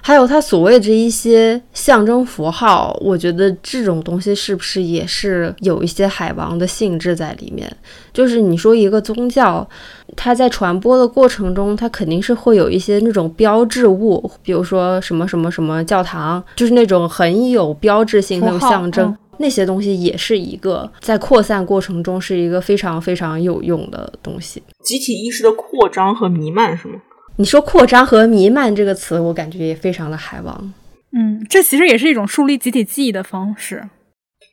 [0.00, 7.68] 还有它所谓这一些象征符号，我觉得这种东西是不是也是有一些海王的性质在里面？
[8.12, 9.68] 就是你说一个宗教，
[10.14, 19.12] 它在传播的过程中，它肯定是会有一些那种标志物，比如说什么什么什么教堂，就是那种很有标志性、很有象征。
[19.38, 24.62] 嗯那些东西也是一个在扩散过程中是一个非常非常有用的东西。
[24.82, 26.94] 集体意识的扩张和弥漫是吗？
[27.36, 30.72] 你说扩张和弥漫这个词，我感觉也非常的海王。
[31.12, 33.88] 嗯，这其实也是一种树立集体记忆的方式。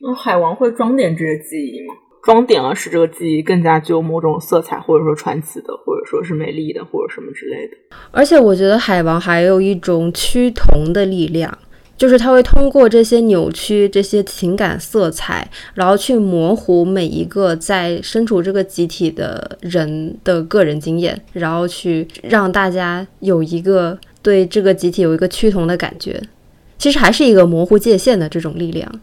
[0.02, 1.96] 那海王会装点这些记忆吗？
[2.24, 7.76] 装点了使这个记忆更加具有某种色彩，或者说传奇的，或者说是美丽的，或者什么之类的。
[8.12, 11.58] 而且我觉得海王还有一种趋同的力量，
[11.98, 26.22] 就是他会通过这些扭曲、这些情感色彩，然后去模糊每一个在身处这个集体的人的个人经验，然后去让大家有一个对这个集体有一个趋同的感觉。
[26.78, 29.02] 其实还是一个模糊界限的这种力量。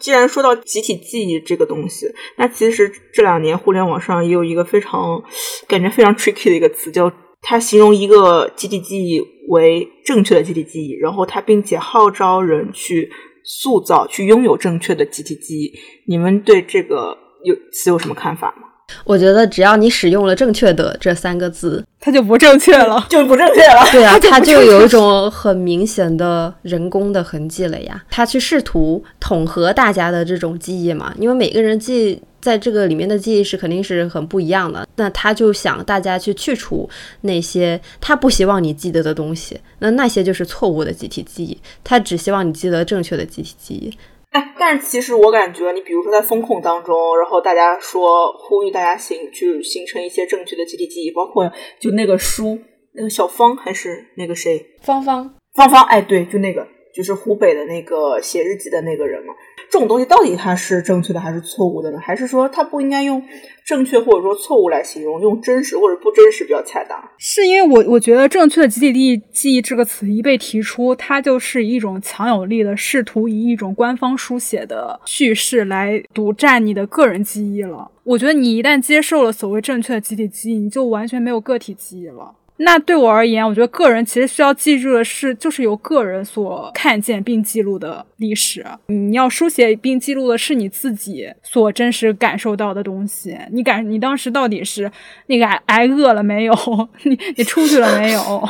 [0.00, 2.06] 既然说到集体记忆这个东西，
[2.38, 5.22] 那其实这两年互联网上也有一个非常
[5.68, 7.12] 感觉非常 tricky 的一个词，叫
[7.42, 13.10] 他形容一个集体记忆为正确的集体记忆，然后他并且号召人去
[13.44, 15.72] 塑造、去拥有正确的集体记忆。
[16.06, 18.68] 你们对这个有词有什么看法吗？
[19.04, 23.04] 我觉得只要你使用了“正确的”这三个字，它就不正确了。
[23.10, 23.84] 就不正确了。
[23.92, 28.02] 对啊，它 它就有一种很明显的人工的痕迹了呀。
[28.10, 34.86] 他去试图统合大家的这种记忆嘛，因为每个人记忆在这个里面的记忆是肯定是很不一样的。
[34.96, 36.88] 那他就想大家去去除
[37.22, 41.56] 那些他不希望你记得的东西，那那些就是错误的集体记忆。
[41.84, 43.92] 他只希望你记得正确的集体记忆。
[44.32, 52.58] 哎，但是其实我感觉，你比如说在风控当中，然后大家说呼吁大家形去形成一些正确的集体记忆，包括就那个书，
[52.94, 59.34] 那个小芳还是那个谁，芳芳，芳芳，哎，对，就那个，就是湖北的那个写日记的那个人嘛。
[59.70, 61.98] 这种东西到底它是正确的还是错误的呢？
[61.98, 63.22] 还是说它不应该用
[63.64, 67.02] 正确或者说错误来形容，用真实或者不真实比较恰当？
[67.16, 77.90] 是因为我我觉得正确的集体记忆记忆这个词一被提出，它就是一种强有力的试图以一种官方书写的叙事来独占你的个人记忆了。
[78.04, 82.34] 我觉得你一旦接受了所谓正确的集体记忆，你就完全没有个体记忆了。
[82.58, 88.64] 那对我而言，我觉得个人其实需要记住的是，就是由个人所看见并记录的历史。
[88.86, 93.36] 你要书写并记录的是你自己所真实感受到的东西。
[93.50, 94.90] 你感你当时到底是
[95.26, 96.54] 那个挨挨饿了没有？
[97.02, 98.48] 你你出去了没有？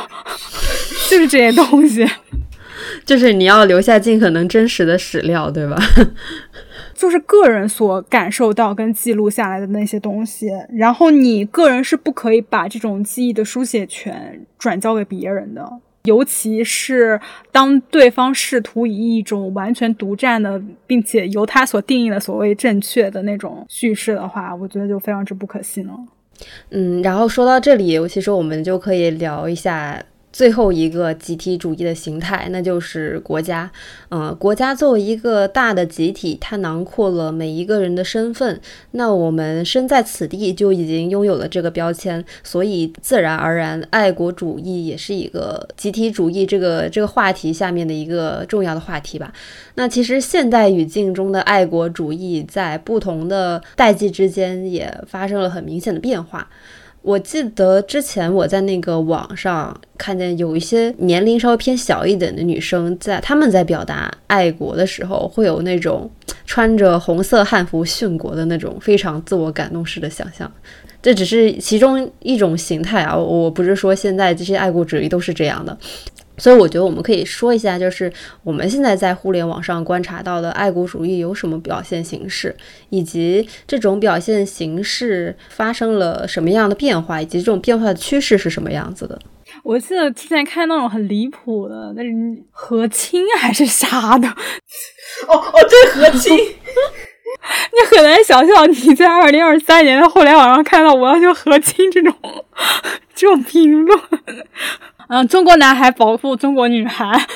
[1.09, 2.07] 就是这些东西。
[3.05, 5.77] 就是你要留下尽可能真实的史料，对吧？
[7.03, 15.69] 就是个人所感受到跟记录下来的那些东西，然后你个人是不可以把这种记忆的书写权转交给别人的。
[16.05, 17.19] 尤其是
[17.51, 25.93] 当对方试图以一种完全独占的，并且由他所定义的所谓正确的那种叙事的话，我觉得就非常之不可信了。
[26.69, 30.01] 嗯，然后说到这里，其实我们就可以聊一下
[30.33, 33.71] 最后一个集体主义的形态，那就是国家。
[34.09, 38.59] 呃，国家作为一个大的集体，它囊括了每一个人的身份。
[38.91, 49.31] 那我们身在此地就已经拥有了这个标签，所以自然而然，爱国主义也是一个集体主义这个这个话题下面的一个重要的话题吧。
[49.75, 56.49] 那其实现代语境中的爱国主义，在不同的代际之间也发生了很明显的变化。
[57.03, 66.09] 我记得之前我在那个网上看见有一些年龄稍微偏小一点的女生，在她们在表达爱国的时候，会有那种
[66.45, 70.49] 穿着红色汉服殉国的那种非常自我感动式的想象。
[71.01, 75.77] 这只是其中一种形态啊，我不是说现在这些爱国主义都是这样的。
[76.37, 78.11] 所以我觉得我们可以说一下，就是
[78.43, 82.55] 我们现在在互联网上观察到的爱国主义有什么表现形式，
[82.89, 89.19] 以及这种表现形式发生了什么样的变化，以及这种变化的趋势是什么样子的。
[89.63, 92.09] 我记得之前看那种很离谱的，那是
[92.49, 94.27] 和亲还是啥的，
[95.29, 96.35] 哦哦，对，和亲，
[97.71, 102.13] 你很难想象你在二零二三年的互联网上看到“我要求和亲”这种
[103.13, 103.99] 这种评论。
[105.09, 107.27] 嗯，中国男孩保护中国女孩。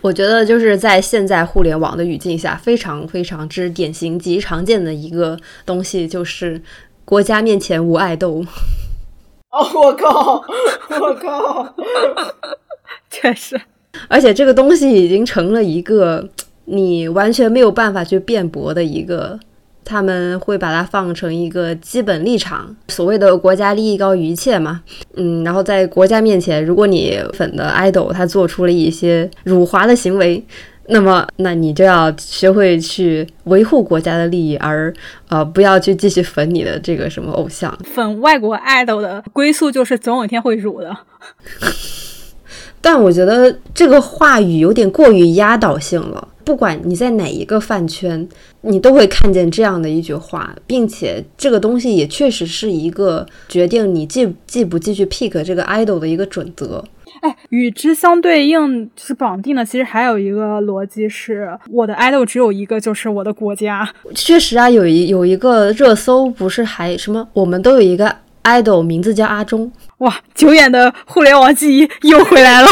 [0.00, 6.60] 我觉得就是在现在互联网的语境下，非常非常之典型及常见的一个东西，就是
[7.04, 8.44] 国家面前无爱豆。
[9.50, 10.44] 哦，我靠，
[11.00, 11.74] 我靠，
[13.10, 13.60] 确实，
[14.08, 16.28] 而且这个东西已经成了一个
[16.70, 19.38] 你完全没有办法去辩驳的一个，
[19.84, 24.82] 他们会把它放成一个基本立场，所谓的国家利益高于一切嘛。
[25.16, 30.44] 嗯，然后在国家面前，如果你粉的 idol 他做出了一些辱华的行为，
[30.86, 34.92] 那么那你就要学会去维护国家的利益，而
[35.28, 37.76] 呃不要去继续粉你的这个什么偶像。
[37.84, 40.96] 粉外国爱豆的归宿就是总有一天会辱的。
[42.80, 46.28] 但我觉得这个话语有点过于压倒性了。
[46.42, 48.26] 不管你在哪一个饭圈，
[48.62, 56.82] 你都会看见这样的一句话，并且这个东西也确实是一个决定你继继不继续 pick 这个 idol 的一个准则。
[57.20, 63.86] 哎，与之相对应就是绑定的，其实还有一个逻辑是，我的 idol 只有一个，就是我的国家。
[64.14, 67.28] 确实啊，有一有一个热搜，不是还什么？
[67.34, 69.70] 我们都有一个 idol，名字叫阿忠。
[69.98, 72.68] 哇，久远的互联网记忆又回来了。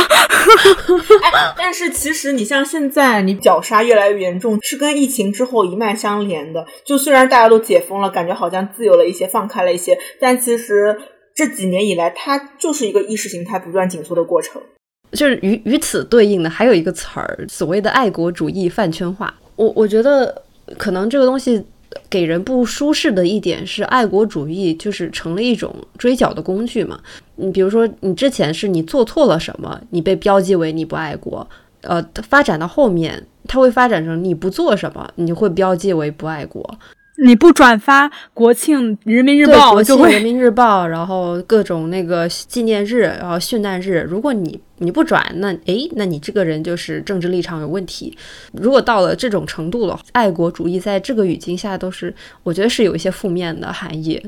[1.23, 6.67] 哎，但是其实你像现在，你绞杀越来越严重，是跟疫情之后一脉相连的。
[6.85, 10.99] 就虽然大家都解封了，感觉好像自由了一些，放开了一些，但其实
[11.35, 14.61] 这几年以来，它就是一个意识形态不断紧缩的过程。
[15.13, 19.33] 就是与与此对应的还有一个词儿，所谓的爱国主义饭圈化。
[19.57, 20.43] 我我觉得
[20.77, 21.65] 可能这个东西
[22.11, 26.99] 给人不舒适的一点是，爱国主义就是成了一种追缴的工具嘛。
[27.37, 31.49] 你比如说，你之前是你做错了什么，你被标记为你不爱国，
[31.83, 36.79] 呃，发展到后面，它会发展成你不做什么，你会标记为不爱国。
[37.25, 48.17] 你不转发国庆人民日对，报国庆、就会人民日报，然后各种那个纪念日，然后殉难日，如果你你不转，那诶，那你这个人就是政治立场有问题。
[48.53, 54.21] 如果到了这种程度了，爱国主义在这个语境下都是，我觉得是有一些负面的含义。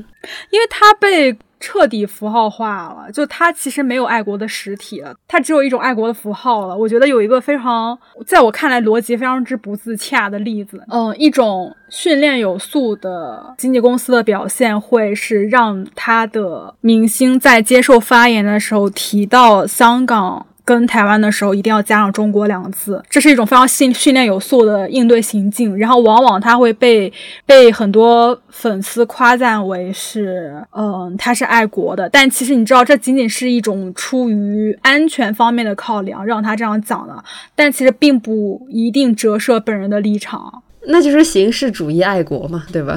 [0.51, 6.77] 因为它被彻底符号化了，就它其实没有爱国的实体了，它只有一种爱国的符号了。
[6.77, 20.40] 我觉得有一个非常，在我看来逻辑非常之不自洽的例子，嗯，一种训练有素的经纪公司的表现会是让他的明星在接受发言的时候提到香港。
[20.63, 25.77] 跟台湾的时候一定要加上“中国”两个字，这是一种非常训训练有素的应对行径。
[25.77, 27.11] 然后往往他会被
[27.45, 32.09] 被很多粉丝夸赞为是，嗯，他是爱国的。
[32.09, 37.23] 但其实你知道，这仅仅是一种出于安全方面的考量让他这样讲的，
[37.55, 40.63] 但其实并不一定折射本人的立场。
[40.87, 42.95] 那就是形式主义爱国嘛，对吧？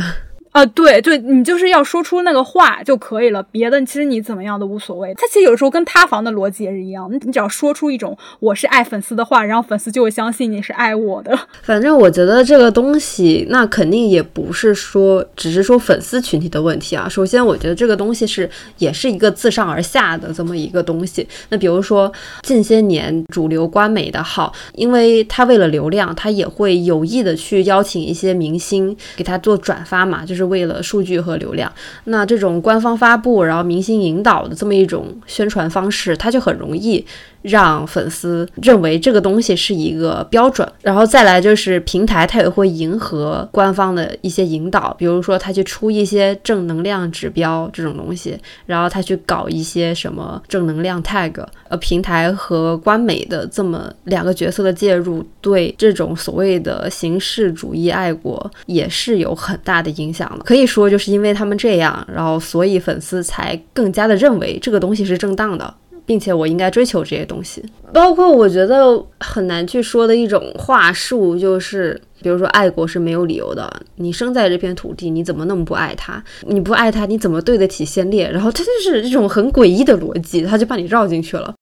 [0.55, 5.13] 啊，对对，你就是要说出那个话就可以了，别的其实你怎么样都无所谓。
[5.15, 11.37] 他其实有时候跟塌房的逻辑也是一样，你你只要说出一种我是爱粉丝的话，然后粉丝就会相信你是爱我的。
[11.63, 17.09] 反正我觉得这个东西，那肯定也不是说只是说粉丝群体的问题啊。
[17.09, 18.49] 首先，我觉得这个东西是
[18.79, 21.27] 也是一个自上而下的这么一个东西。
[21.49, 31.73] 那比如说近些年主流官媒的号，因为他为了流量，他也会有意的去邀请一些明星给他做转发嘛，就是为了数据和流量。
[32.05, 37.05] 那这种官方发布，然后明星引导的这么一种宣传方式，它就很容易
[37.45, 60.45] 让粉丝认为这个东西是一个标准，然后再来就是平台它也会迎合官方的一些引导，比如说它去出一些正能量指标这种东西，然后它去搞一些什么正能量 tag，呃，平台和官媒的这么两个角色的介入，对这种所谓的形式主义爱国也是有很大的影响的。
[60.45, 65.75] 可以说就是因为他们这样，然后所以粉丝才更加的认为这个东西是正当的。
[66.07, 73.71] 并且我应该追求这些东西，包括我觉得很难去说的一种话术，就是比如说爱国是没有理由的。
[73.97, 76.23] 你生在这片土地，你怎么那么不爱它？
[76.47, 78.31] 你不爱它，你怎么对得起先烈？
[78.31, 81.55] 然 后它就是这种很诡异的逻辑，它就把你绕进去了。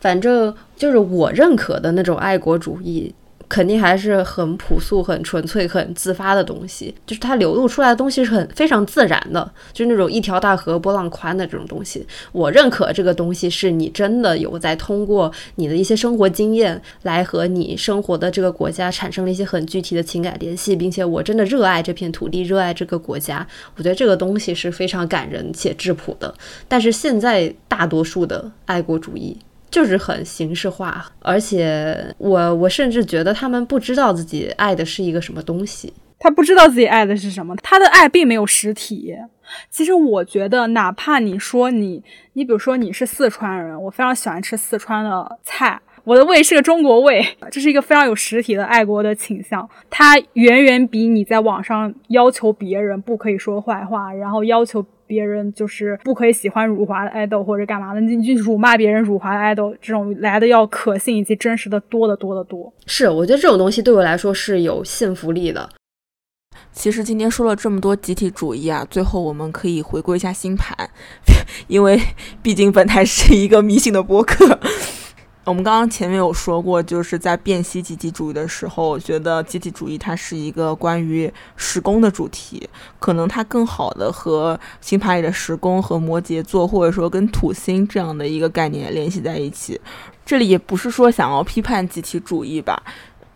[0.00, 3.12] 反正就是我认可的那种爱国主义。
[3.48, 12.06] 肯定还是很朴素、很纯粹、很自发的东西，就是它流露出来的东西是很非常自然的，就是那种一条大河波浪宽的这种东西。
[12.32, 23.46] 我认可这个东西是你真的有在通过你的一些生活经验来和你生活的这个国家产生了一些很具体的情感联系，并且我真的热爱这片土地，热爱这个国家。
[23.76, 26.34] 我觉得这个东西是非常感人且质朴的。
[26.68, 29.36] 但是现在大多数的爱国主义。
[29.70, 35.92] 就是很形式化，而且我我甚至觉得他们不知道自己爱的是一个什么东西。
[36.18, 39.14] 他不知道自己爱的是什么，他的爱并没有实体。
[39.70, 42.02] 其实我觉得，哪怕你说你，
[42.32, 49.68] 你比如说你是四川人，我非常喜欢吃四川的菜，我的胃是个中国胃，这是一个非常有实体的爱国的倾向。
[49.88, 54.84] 它远远比你在网上要求别人不可以说坏话，然后要求。
[55.08, 62.72] 别人就是不可以喜欢辱华的爱豆或者干嘛的，你去辱骂别人辱华的爱豆，这种来的要可信以及真实的多得多得多。
[62.86, 65.68] 是，我觉得这种东西对我来说是有信服力的。
[66.72, 70.76] 其实今天说了这么多集体主义啊，最后我们可以回归一下星盘，
[71.66, 71.98] 因为
[72.42, 74.58] 毕竟本台是一个迷信的播客。
[75.48, 82.68] 我们刚刚前面有说过，就是在辨析集体主义的时候，我觉得集体主义它是一个关于时空的主题，
[82.98, 89.80] 可能它更好的和星盘里的时宫和摩羯座，或者说跟土星这样的一个概念联系在一起。
[90.26, 92.82] 这里也不是说想要批判集体主义吧。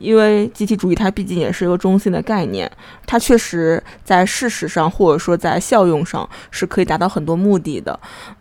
[0.02, 2.70] 因为集体主义它毕竟也是一个中性的概念，
[3.06, 7.98] 它确实在事实上或者说在效用上是可以达到很多目的的，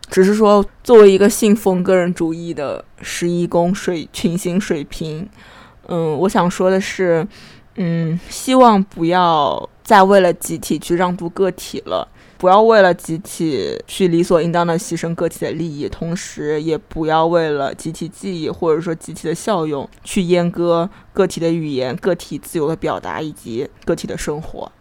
[0.10, 5.30] 只是说作为一个信奉个人主义的十一宫水群星水平，
[5.88, 7.26] 嗯，我想说的是，
[7.76, 12.08] 嗯，希望不要再为了集体去让渡个体了。
[12.42, 24.72] 不要为了集体去理所应当的牺牲个体的利益，同时也不要为了集体记忆或者说集体的效用去阉割个体的语言、个体自由的表达以及个体的生活。